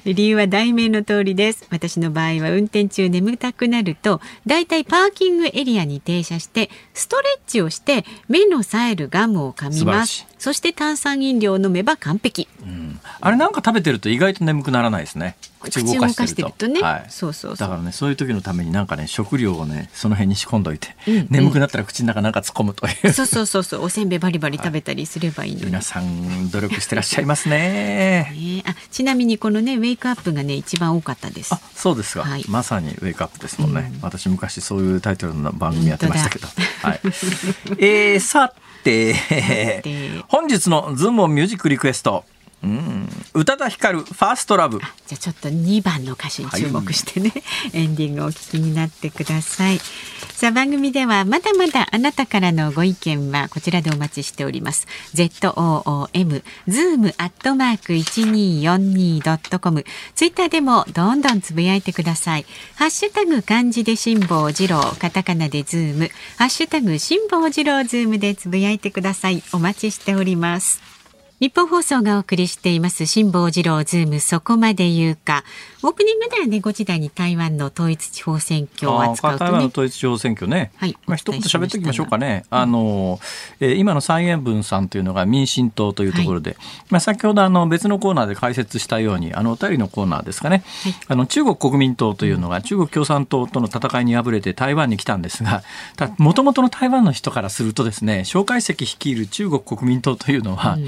[0.06, 1.68] 理由は題名の通りです。
[1.70, 10.26] 私の場合は運転中眠たくなるとだいたいパーキングエリアに停車してストレッチをして目の冴えるガムを噛みます。
[10.40, 16.68] そして炭酸飲料を飲めば完璧、うん、あれなんか食べてると意外と眠くならないですね口動かしてると。
[16.68, 23.84] ね、はい、そうそうだからねそういう時のためになんかね食料をねその辺に仕込んどいて、うん、眠くなったら口の中なんか突っ込むという、そうそうそうそう。
[23.84, 28.32] おせんべいバリバリ食べたりすればいいの、はい、皆さん努力してらっしゃいますね。
[28.34, 31.54] ねあちなみにこのねウェイクアップがね一番多かったです。
[31.54, 36.48] あそうですか、はい、まさにウェイクアップですもんね、うん、私昔そういうタイトルの番組やってましたけど。
[36.82, 37.00] はい、
[37.78, 38.54] えー、さ
[38.84, 39.14] て
[40.28, 42.26] 本日のズームミュージックリクエスト
[42.62, 44.80] うん、宇多田ヒカルファーストラブ。
[44.80, 47.40] じゃあちょっと2番の歌詞に注目してね、は
[47.80, 49.80] い、エンディングをお聞きになってください。
[50.34, 54.88] さあ番組ではまだまだあなたからのご意見はこちらでお待ちしております。
[55.14, 59.86] ZOOM zoom アットマーク 1242.com
[60.16, 62.46] ツイッターでもどんどんつぶやいてください。
[62.76, 66.10] ハッシュタグ漢字で辛坊治郎カタカナでズーム。
[66.38, 69.44] ハッシュタグ辛坊治郎ズームでつぶやいてください。
[69.54, 70.99] お待ちしております
[71.40, 75.46] 日本放送がお送りしています辛坊治郎ズームそこまで言うか。
[75.82, 83.22] オープニングではね5時台に台湾の統一地方選挙を扱うと、ね、台湾の統一地方選挙ね、はい、まあ一言喋っておきましょうかね、あの、
[83.62, 86.60] えー、今の蔡英文さんというのが民進党というところで、はい、
[86.90, 95.64] まあ先ほどあの別のコーナーで解説したようにあのお便りのコーナーですかね、はい、あの中国国民党というのが中国共産党との戦いに敗れて台湾に来たんですが
[96.18, 100.88] もともとの台湾の人からするとですね蒋介石率いる中国国民党というのは、うん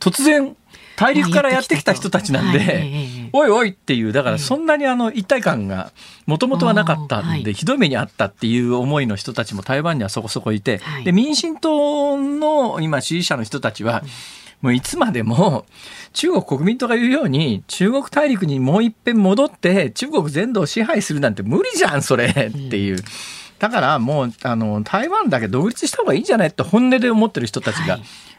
[0.00, 0.56] 突然
[0.96, 5.92] 大陸からやってきた人たちなんで、おいおいっていう、だからそんなにあの一体感が
[6.26, 14.02] もともとはなかったんで、ひどい目にあったっていう思いの人たちも台湾にはそこそこいて、で民進党の今支持者の人たちは、
[14.60, 15.66] もういつまでも
[16.14, 22.32] 中国国民党が言うように中国大陸にもう一遍戻って中国全土を支配するなんて無理じゃんそれっ
[22.70, 22.98] ていう。
[23.60, 27.98] だからもうあの台湾だけ独立した方がいいんじゃないって本音で思ってる人たちが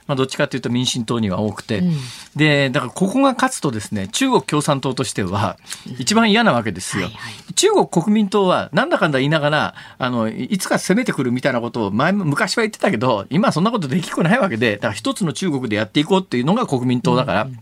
[0.10, 1.93] まあ、どっちかというと民進党には多くて、うん、
[2.36, 5.60] でだからここが勝つとですね中国共産党としては
[5.99, 7.03] 一番嫌なわけですよ。
[7.05, 17.60] はいはい、中国国民党はなんだかんだ言いながらあのいつか攻めてくるみたいなことを前昔は言ってたけど今はそんなことできっこないわけでだから一つの中国でやっていこうっていうのが国民党だから、うん、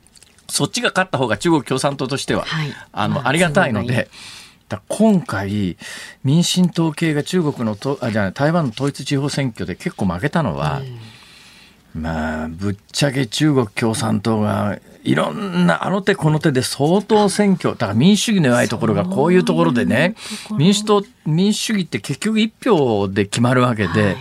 [0.47, 4.07] そっちが勝った方が中国共産党としては、はい、あのありがたいので。
[4.69, 5.77] だ今回
[6.25, 10.99] 民進党系が中国のとあじゃ台湾の統一地方選挙で結構負けたのは、うん
[11.97, 20.15] まあ、ぶっちゃけ中国共産党がいろんなあの手この手で相当選挙だから民主主義の弱いところがこういうところでね
[20.57, 24.03] 民主党民主主義って結局一票で決まるわけで。
[24.03, 24.17] はい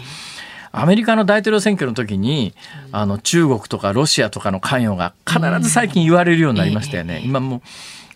[0.78, 2.52] アメリカの大統領選挙の時に、
[2.92, 7.22] あの中国とかロシアとかの関与が必ず最近言われるようになりましたよね。
[7.24, 7.62] 今も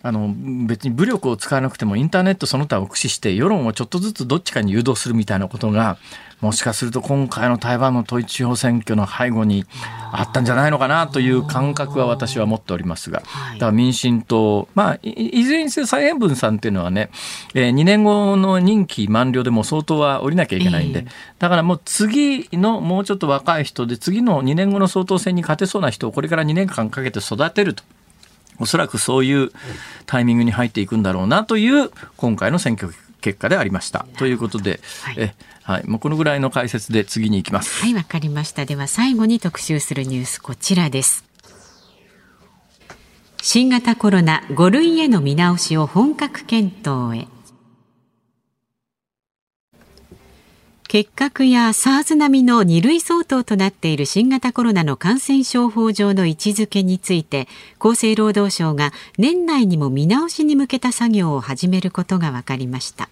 [0.03, 0.33] あの
[0.67, 5.97] 別に武力を使わなくてもインターネットその他を駆使して世論をちょっとずつどっちかに誘導するみたいなことが
[6.41, 9.65] もしかすると今回の台湾の統一地方選挙の背後に
[10.11, 13.25] あったんじゃないのかなという感覚は私は持っておりますが、だ
[13.59, 17.11] から民進党、まあ、いずれにせよ蔡英文さんっていうのはね、
[17.53, 21.05] えー、2年後の任期満了でも相当は降りなきゃいけないんで、
[21.37, 27.83] だからもう次のもうちょっと若い人で、次の2年後の総統選に勝てそうな人をこれから2年間かけて育てると。
[28.61, 29.51] おそらくそういう
[30.05, 34.05] タイミングに入っていくんだろうなという今回の選挙結果でありました。
[34.17, 37.81] ということで、はい、えはい、もうこのぐらいの解説で次に行きます。
[37.81, 38.65] はい、わかりました。
[38.65, 41.23] では最後に特集するニュースこちらです。
[43.41, 47.27] 新型コロナ5類への見直しを本格検討へ。
[50.91, 57.47] 結核や SARS 並みの2類相当となっている新型コロナの感染症法上の位置づけについて
[57.79, 63.07] 厚生労働省が年内にも見直しに向けた作業を始めることが分かりました。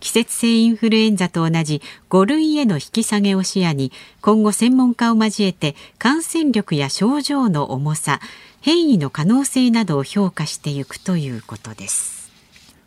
[0.00, 8.18] 季節性インフルエンザと同じ5類への引き下げを視野に今後専門家を交えて感染力や症状の重さ
[8.60, 12.13] 変異の可能性などを評価していくということです。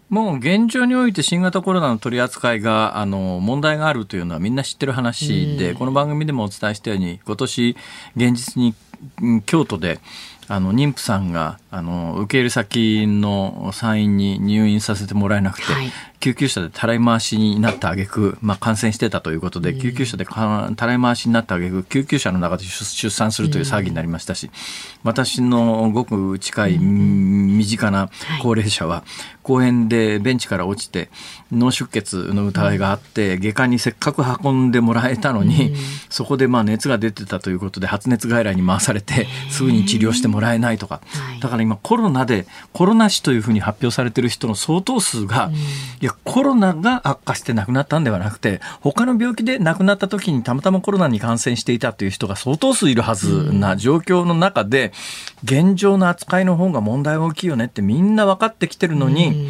[0.09, 7.75] もう現状において新型コロナの取り扱いがあの問題があるというのはみんな知ってる話で、この番組でもお伝えしたように今年
[8.15, 8.73] 現実に
[9.45, 9.99] 京都で
[10.47, 24.49] あの妊婦さんがあの受け入れ先の産院に入院させてもらえなくて、はい、救急車でたらい回しになった挙句、まあ、感染してたということで、救急車でたらい回しになった挙句救急車の中で出産するという騒ぎになりましたし、
[25.03, 28.09] 私のごく近い身近な
[28.41, 29.03] 高齢者は、
[29.43, 31.09] 公園でベンチから落ちて
[31.53, 35.73] 脳出血の疑いがあって、外科にせっかく運んでもらえたのに、
[36.09, 40.99] そこでまあ熱が出てたということで発熱外来に回されてすぐに治療してもらえないとか、
[41.39, 45.49] だから今コロナでコロナ死というふうに発表されている人の相当数が、
[46.01, 54.91] いやコロナが悪化して亡くなったんではなくて他の病気で亡くなった時にたまたまコロナに感染していたという人が相当数いるはずな状況の中で
[55.43, 59.49] 現状の扱いの方が問題大きいよねってみんな分かってきてるのに。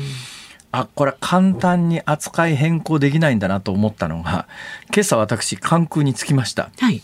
[0.70, 4.48] あこれ簡単に扱い変更できないんだなと思ったのが
[4.94, 6.70] 今朝私関空に着きました。
[6.78, 7.02] はい、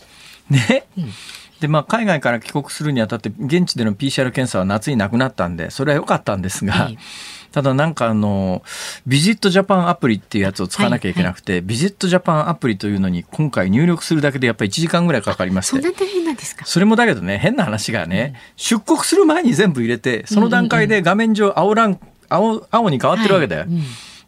[0.50, 1.04] ね、うん。
[1.60, 6.98] でまあ、海外から帰国するにあたって現地での PCR 検査は夏になくなったんでそれは良かったんですが、はい、
[7.54, 8.64] ただなんかあの
[9.06, 15.80] ビジットジャパンアプリっていうやつを使わなきゃいけなくて、はいはい、ビジットジャパンアプリというのに今回入力するだけでやっぱり1時間ぐらいかかりまして
[16.64, 23.60] それもだけどね変な話がね、うん、出国する前に全部入れてその段階で画面上青ラン青青に変わってるわけだよ。
[23.62, 23.70] はい。
[23.70, 23.82] うん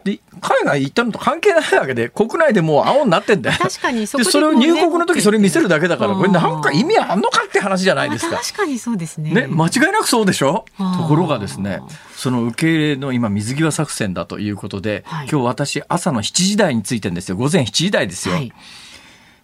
[0.07, 3.59] で海外行ったのと関係ないわけで国内でもう青になってんだよ。
[3.59, 8.37] 確かにそで、それを入国の時それ見せるだけだからこれなんか意味あんのかって話じゃないですか。
[8.37, 9.33] 確かにそうですね。
[9.33, 10.65] ね間違いなくそうでしょ？
[10.79, 11.81] ところがですね
[12.15, 17.37] その受け入れの今水際作戦だということで、はい、今日私朝の7時台についてんですよ。
[17.37, 18.53] 午前7時台ですよ、はい、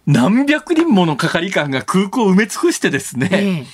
[0.05, 3.65] 何百人もの係官が空港を埋め尽くしてですね、えー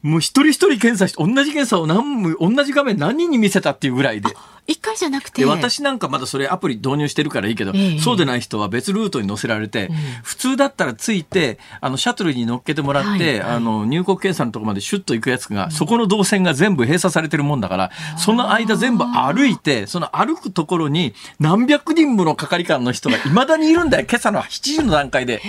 [0.00, 4.28] もう一人一人検査して、同じ検査を何、同じ画面何人に見せたっていうぐらいで。
[4.68, 5.44] 一回じゃなくて。
[5.46, 24.06] 私なんかまだそれアプリ導入してるからいいけど、えそうでない人は別ルートに乗せられて、うん、普通だったらついてあのシャトルに乗っけてもらって、はいはい、あの入国検査のところまでシュッと行くやつが、うん、そこの動線が全部閉鎖されてるもんだからその間全部歩いてその歩くところに何百人もの係官の人がいまだにいるんだよ。
[24.08, 25.40] 今朝の7時の段階で。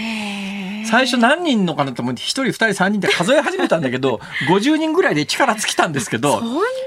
[0.89, 6.41] 最初何人のかなと思って1人2人3人で数え始めたんだけど50人ぐらいで力尽きたんですけど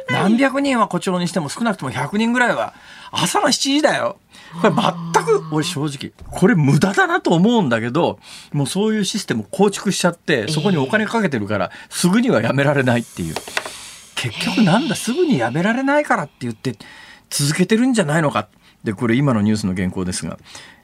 [0.09, 2.75] 何百人は誇張にしても少なくとも100人ぐらいは
[3.11, 4.19] 朝の7時だよ。
[4.61, 8.19] これ全く俺正直これ無駄だなと思うんだけど
[8.53, 13.35] もうそういうシステム構築しちゃってそこにお金かけてるからすぐにはやめられないっていう。
[14.15, 16.77] 結局なんだすぐにやめられないからって言って
[17.31, 18.49] 続けてるんじゃないのか。
[18.85, 20.39] でこれ今のニュースの原稿ですが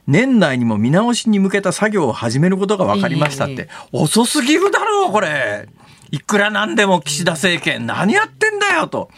[0.07, 5.69] 年内にも見直しに向けた作業を始めることが分かりましたって、遅すぎるだろうこれ。
[6.09, 9.11] いくらなんでも岸田政権何やってんだよと。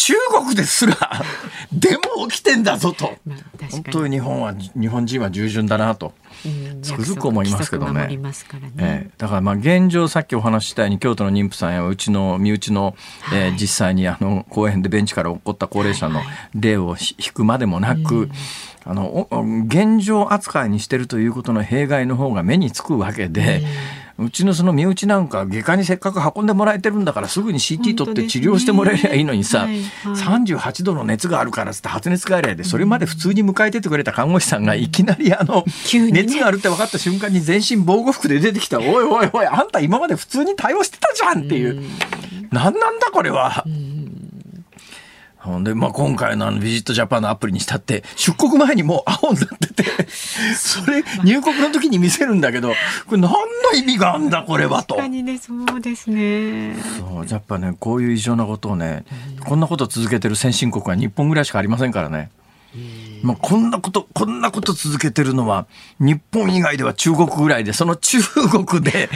[0.00, 0.96] 中国ですら
[1.70, 3.38] でも起きてんだぞと、まあ、
[3.70, 6.14] 本当に日本は日本人は従順だなと。
[6.80, 8.06] つくづく思いますけどね。
[8.68, 8.78] ね。
[8.78, 16.22] えー、だからまあ現状さっきお話ししたように京都の妊婦さんやうちの身内の、はい、えー、実際にあの公園でベンチから起こった高齢者の
[16.54, 18.28] 例を引くまでもなく、はい、
[18.86, 19.28] あの
[19.66, 23.62] 現状扱いにしてるということの弊害の方が目につくわけで。
[23.96, 35.64] うちのその身内なんか外科にせっかく運んでもらえてるんだからすぐに CT 取って治療してもらえりゃいいのにさ、ねはいはい、38度の熱があるからっつって発熱外来でそれまで普通に迎えててくれた看護師さんがいきなりあの、
[36.12, 41.82] 熱があるって分かった瞬間に全身防護服で出てきたおいおいおいあんた今まで普通に対応してたじゃんっていう。
[42.50, 43.64] 何なんだこれは。
[45.40, 49.84] ほんで、まあ、今回のあのビジットジャパンのアプリにしたって、出国前にもう青になってて、
[50.54, 52.74] それ入国の時に見せるんだけど、
[53.06, 53.38] これ何の
[53.74, 54.96] 意味があんだ、これはと。
[54.96, 56.76] 確かにね、そうですね。
[56.98, 59.04] そう、やっぱね、こういう異常なことをね、
[59.46, 62.30] こんなこと続けてる先進国は日本ぐらいしかありませんからね。
[63.22, 65.66] まあ、こんなこと、こんなこと続けてるのは、
[65.98, 69.10] 日本以外では中国ぐらいで、その中国で、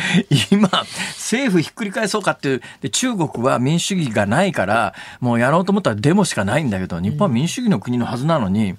[0.50, 0.68] 今、
[1.14, 8.76] 政府ひっくり返そうかっていう、で中国は民主主義がないから、もうやろうと思ったらデモしかないんだけど、日本は民主主義の国のはずなのに、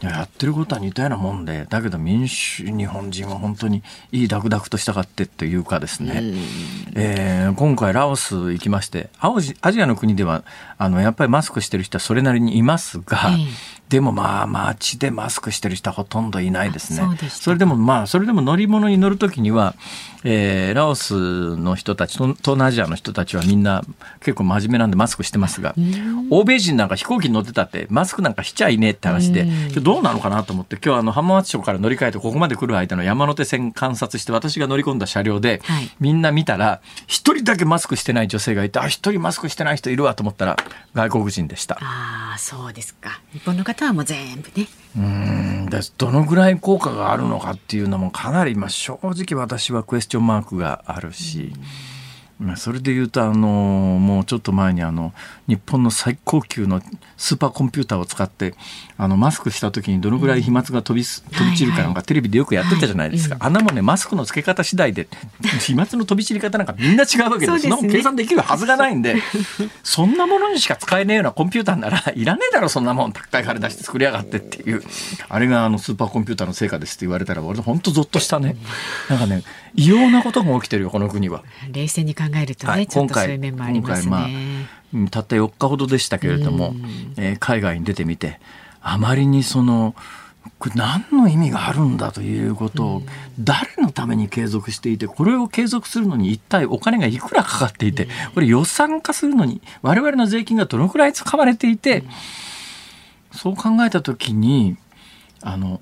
[0.00, 6.22] やってることは似たようなもんで、だけど民主、日本人は本当にいいダクダクとしたがってっていうかですね、
[6.94, 10.44] えー、今回ラオス行きまして、アジアの国では、
[10.78, 13.30] あの、やっぱりマスクしてる人はそれなりにいますが、
[13.88, 17.18] でもまあ街でマスクしてる人はほとんどいないですね。
[17.30, 19.74] それでもまあそれでも乗り物に乗るときには、
[20.24, 23.84] えー、ラオスの人たち東南アジアの人たちはみんな
[24.20, 25.74] 結構真面目なんでマスクしてますが、
[26.30, 29.44] 欧米人なんか飛行機に乗ってたってマスクなんかしちゃいねえって話で、
[29.80, 40.56] どうなのかなと思って今日あの浜松町から乗り換えてここまで来る間の山手線観察して私が乗り込んだ車両で、はい、みんな見たら一人だけマスクしてない女性がいてあ一人マスクしてない人いるわと思ったら
[40.94, 41.78] 外国人でした。
[41.80, 44.66] ああそうですか日本の方はもう全部ね。
[44.96, 45.68] うん
[45.98, 51.52] どのぐらい効果があるのかっていうのもかなり、まあ、正直私はクエスチョンマークがあるし。
[51.54, 51.62] うん、
[52.56, 55.12] それで言うとあのもうちょっと前にあの
[55.48, 56.80] 日本の最高級の
[57.16, 58.54] スーパーコンピューターを使って
[58.96, 65.08] あのマスクした時にどのぐらい飛沫が飛び飛び散るかなんかテレビでよくやってたじゃないですか、あんなもんねマスクの付け方次第で
[65.60, 69.16] 飛沫の飛び散り方なんかみんな違うわけですそんなもん計算できるはずがないんで
[69.82, 73.12] そんなものにしか使えねえようなコンピューターならいらねえだろそんなもん。
[73.12, 74.82] 高い金出して作りやがってっていう。
[75.28, 78.56] あれがあのスーパーコンピューターの成果ですって言われたら俺本当ゾッとしたね。
[79.08, 79.42] なんかね
[79.78, 81.44] 異様なことが起きてるよこの国は。
[81.70, 84.10] 冷静に考えるとね、はい、ちょっとそういう面もありますね、
[84.92, 86.74] まあ、たった4日ほどでしたけれども、
[87.16, 88.40] えー、海外に出てみて
[88.80, 89.94] あまりにその
[90.58, 93.02] これ何の意味があるんだということを
[93.38, 102.02] 誰のために継続していてこれを継続するのに一体お金がいくらかかっていてこれ予算化するのに我々の税金がどのくらい使われていて
[103.30, 104.76] そう考えた時に
[105.42, 105.80] あの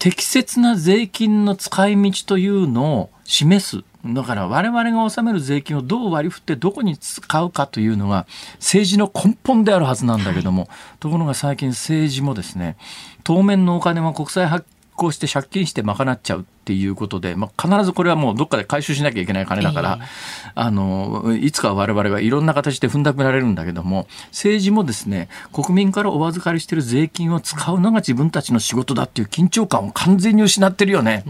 [0.00, 3.84] 適切な税金の使い道というのを示す。
[4.02, 10.70] だから我々が納める税金をどう割り振ってどこに使うかというのが政治の根本であるはずなんだけども、
[11.00, 12.78] ところが最近政治もですね、
[13.24, 14.64] 当面のお金は国債発
[15.00, 20.06] 行して借金して賄っちゃうっていうことで、まあ、必ずこれはもうどっかで回収しなきゃいけない金だから、えー、
[20.54, 31.24] あのいつか我々はいろんな形で踏んだくられるんだけども政治もですね国民からお預かりしてる税金を使うのが自分たちの仕事だっていう緊張感を完全に失ってるよね。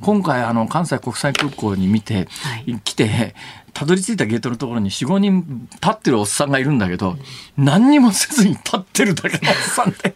[0.00, 3.34] 今回あの関西国際空港に見て、はい、来て
[3.74, 7.16] たどり着いたゲートのところに45人立ってるおっさんがいるんだけど、
[7.56, 10.14] 何にもせずに立ってるだけのおっさんで。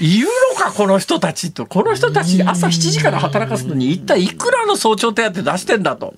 [0.00, 1.66] いるのかこの人たちと。
[1.66, 6.14] この人たち朝7時から働かすのに一体いくらの早朝手当出してんだと。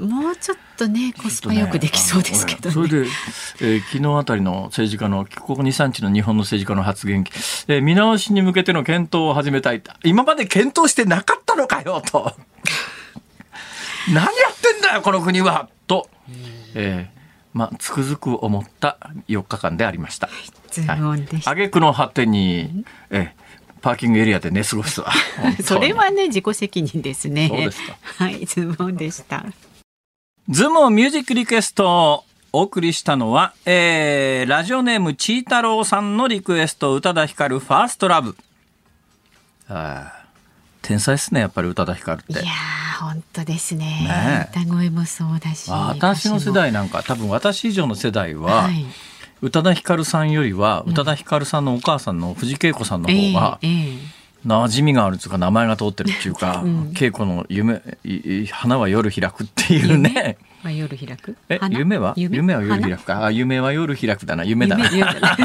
[0.00, 7.24] もうちょっとねコスパよくできそうですけど、ね、それで、えー、昨日あたりの政治家のここ23日の日本の政治家の発言、
[7.68, 9.82] えー、見直しに向けての検討を始めたい。
[10.04, 12.32] 今まで検討してなかったのかよと
[14.12, 16.08] 何やってんだよこの国はと、
[16.74, 17.18] えー、
[17.52, 18.98] まあつくづく思った
[19.28, 20.28] 4日間でありました。
[20.28, 20.56] はい
[21.46, 23.32] 挙句の果てに、え
[23.80, 25.10] パーキングエリアで寝過ごすわ。
[25.62, 27.48] それはね自己責任ですね。
[27.48, 27.96] そうですか。
[28.02, 29.44] はい、ズボンでした。
[30.48, 38.36] ズモミュージックリクエストお送りしたのは、えー、ラジオネームちーたろうさんのリクエスト宇多田ヒカルファーストラブ。
[39.68, 40.15] あ
[40.86, 42.32] 天才ですねやっぱり宇多田ヒカルって。
[42.32, 42.52] いや
[43.00, 43.84] 本当ですね。
[43.84, 45.68] ね歌声もそうだし。
[45.68, 48.86] 私の世代なんか多分私以上の世代は、はい。
[49.42, 53.58] 宇多田ヒカルさんよりは宇多田ヒカルさんのお母さんの藤恵子さんの方が、
[54.46, 57.82] 馴染みがあるというか名前が通ってるっていうか、うん、恵子の夢
[58.52, 60.38] 花は夜開くっていうね。
[60.62, 61.36] は夜開く？
[61.48, 62.14] え夢は？
[62.16, 62.54] 夢？
[62.54, 63.24] は夜開くか？
[63.26, 64.44] あ夢は夜開くだな。
[64.44, 64.76] 夢だ。
[64.76, 64.84] な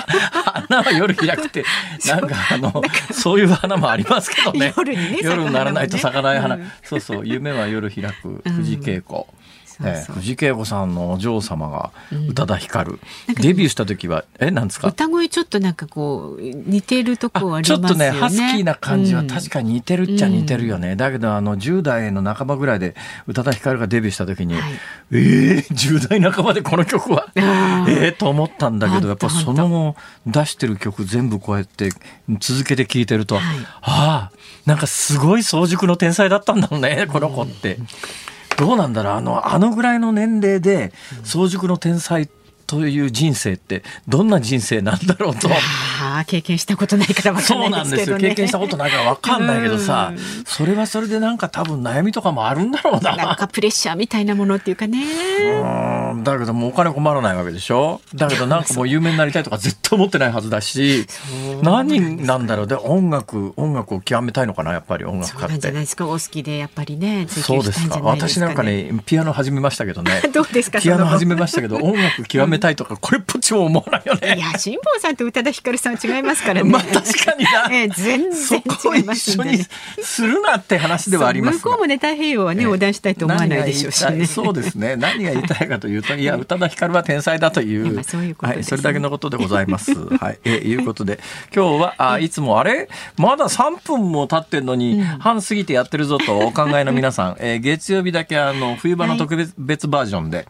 [0.72, 1.64] 花は夜開くって
[2.08, 2.82] なんかあの
[3.12, 4.74] そういう花もありますけどね。
[4.76, 7.28] 夜にね夜にならないと咲かない花、うん、そうそう。
[7.28, 8.41] 夢は夜開く。
[8.45, 9.40] 藤恵子、うん
[9.84, 11.91] ええ、藤恵子さんのお嬢様が
[12.29, 14.88] 宇多田ヒカル、うん、デビューした時はえなんですか？
[14.88, 17.88] 歌声ちょっとなんかこう似てるとこありますよね。
[17.88, 22.95] ちょっとねハスキーな感じは確かに似てるっちゃ似てるよね、うん、だけどあの10代の半ばぐらいで
[23.27, 24.71] 宇多田ヒカルがデビューした時に、はい、
[25.11, 27.27] えー、10代半ばでこの曲は？
[27.36, 31.89] ええと思ったんだけどやっぱその後出してる曲全部こうやって
[32.39, 33.43] 続けて聴いてると、はい、
[33.81, 37.77] ああなんかすごい早熟の天才だったんだろうねこの子って。
[38.61, 39.13] どうなんだろう。
[39.13, 40.93] あのあのぐらいの年齢で
[41.23, 42.29] 早熟の天才
[42.72, 45.49] という人生ってどんな人生なんだろうと。
[46.26, 48.18] 経験したことないから分かんない、ね、そうなんですよ。
[48.18, 50.14] 経験したことないから分かんないけどさ、
[50.45, 53.18] それはそれでなんか多分悩みとかもあるんだろうな。
[53.18, 55.03] なんかプレッシャーみたいなものっていうかね。
[56.23, 57.99] だけどもお金困らないわけでしょ。
[58.15, 61.07] だけどなんかもう有名になりたいとか絶対思ってないはずだし
[61.61, 62.68] 何なんだろう。
[62.68, 65.60] で音楽音楽を極めたいのかなやっぱり音楽家って。
[65.60, 66.07] じゃないですか。
[66.07, 67.99] お好きでやっぱりねそうですか。
[67.99, 70.22] 私なんかねピアノ始めましたけどね。
[70.34, 74.35] どうですかピアノ始めましたけど音楽極めたいとかこれっぽっちも思わないよね。
[74.38, 76.69] いや辛坊さんと宇多田ヒカルさんは違いますからね。
[76.69, 78.63] まあ確かにな、 えー、全然
[78.97, 79.67] 違いますんで、ね、
[80.01, 84.25] するなって話ではあります向こうもね太平洋はね横断したいと思わないでしょうしね。
[84.25, 84.95] そうですね。
[84.95, 89.93] 何が言いたいかというと いや宇多田ヒカルは天才だという、そういうこと、ね、はい、それだけのことでございます。
[90.17, 91.19] はいえいうことで。
[91.53, 92.89] 今日はあいつもあれ？
[93.17, 100.47] まだ3分も経ってんのに、半過ぎてやってるぞとお考えの皆さん、えー、月曜日だけあの冬場の特別バージョンで、はい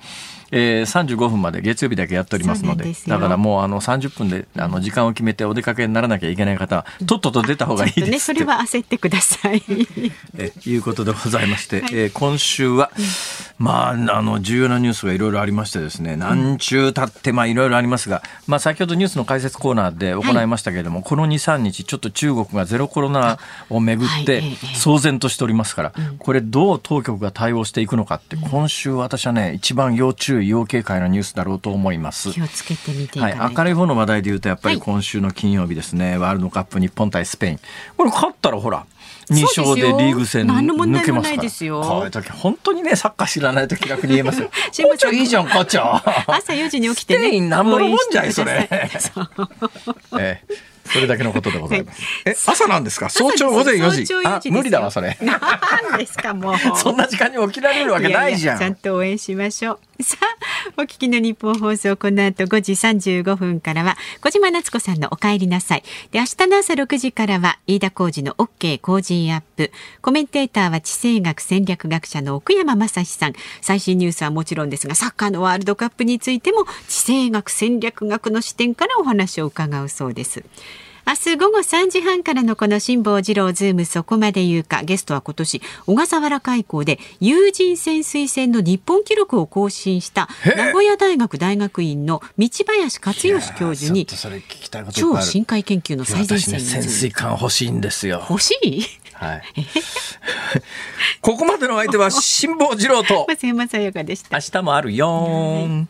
[0.51, 9.63] えー、35分まで月曜日だけやっておりますのでだからもうあの30分であの時間を決めてお出かけにならなきゃいけない方はとっとと出た方がいいです、ね、それは焦ってください。
[10.37, 12.91] えいうことでございまして、はい、えー、今週は、
[13.57, 31.71] まああの重要なニュースがいろいろありましてですね何週経ってまあいろいろありますが、まあ、先ほどニュースの解説コーナーで行いましたけれども、はい、この23日ちょっと中国がゼロコロナをめぐって騒然としておりますから、これどう当局が対応していくのかって今週私はね一番要注意要警戒のニュースだろうと。
[31.81, 37.59] 思います気をつけてみてはい、明るい方の話題で言うとやっぱり今週の金曜日ですね、はい、ワールドカップ日本対スペイン。
[37.97, 38.85] これ勝ったらほら
[39.29, 41.81] 2勝でリーグ戦抜けますから。
[41.81, 44.49] こういう時本当にねサッカー知らないと気楽に言えますよ。
[44.91, 45.95] 校長いいじゃん校長
[46.27, 47.27] 朝4時に起きてね。
[47.27, 48.67] スペインなんぼのもんじゃいそれ。
[48.71, 48.89] え
[50.19, 50.71] え。
[50.85, 52.01] それだけのことでございます。
[52.25, 53.09] え、朝なんですか？
[53.09, 54.13] 早朝午前4時。
[54.25, 55.17] あ、無理だわ、それ。
[55.21, 56.55] 何ですか、もう。
[56.75, 58.59] そんな時間に起きられるわけないじゃん。
[58.59, 59.79] ちゃんと応援しましょう。
[60.03, 65.83] さあ、お聞きの日本放送、この後5時35分からは、小島夏子さんのお帰りなさい。
[66.11, 69.71] で、明日の朝6時からは、飯田浩二の OK 工事アップ。
[70.01, 73.33] コメンテーターは地政学戦略学者の奥山正史さん。
[73.61, 80.43] 最新ニュースはもちろんですが、サッカーのワールドカップについても、地政学戦略学の視点からお話を伺うそうです。
[81.07, 98.25] 明日午後3時半からのこの辛坊治郎ズームそこまで言うかゲストは今年小笠原海溝で有人潜水船の日本記録を更新した名古屋大学大学院の道林克義教授に超深海研究の最前線、ね、潜水艦欲しいんですよ。
[98.29, 98.83] 欲しい。
[99.13, 99.43] はい。
[101.21, 103.25] ここまでの相手は辛坊治郎と。
[103.27, 104.37] 松山さやかでした。
[104.37, 105.87] 明日もあるよ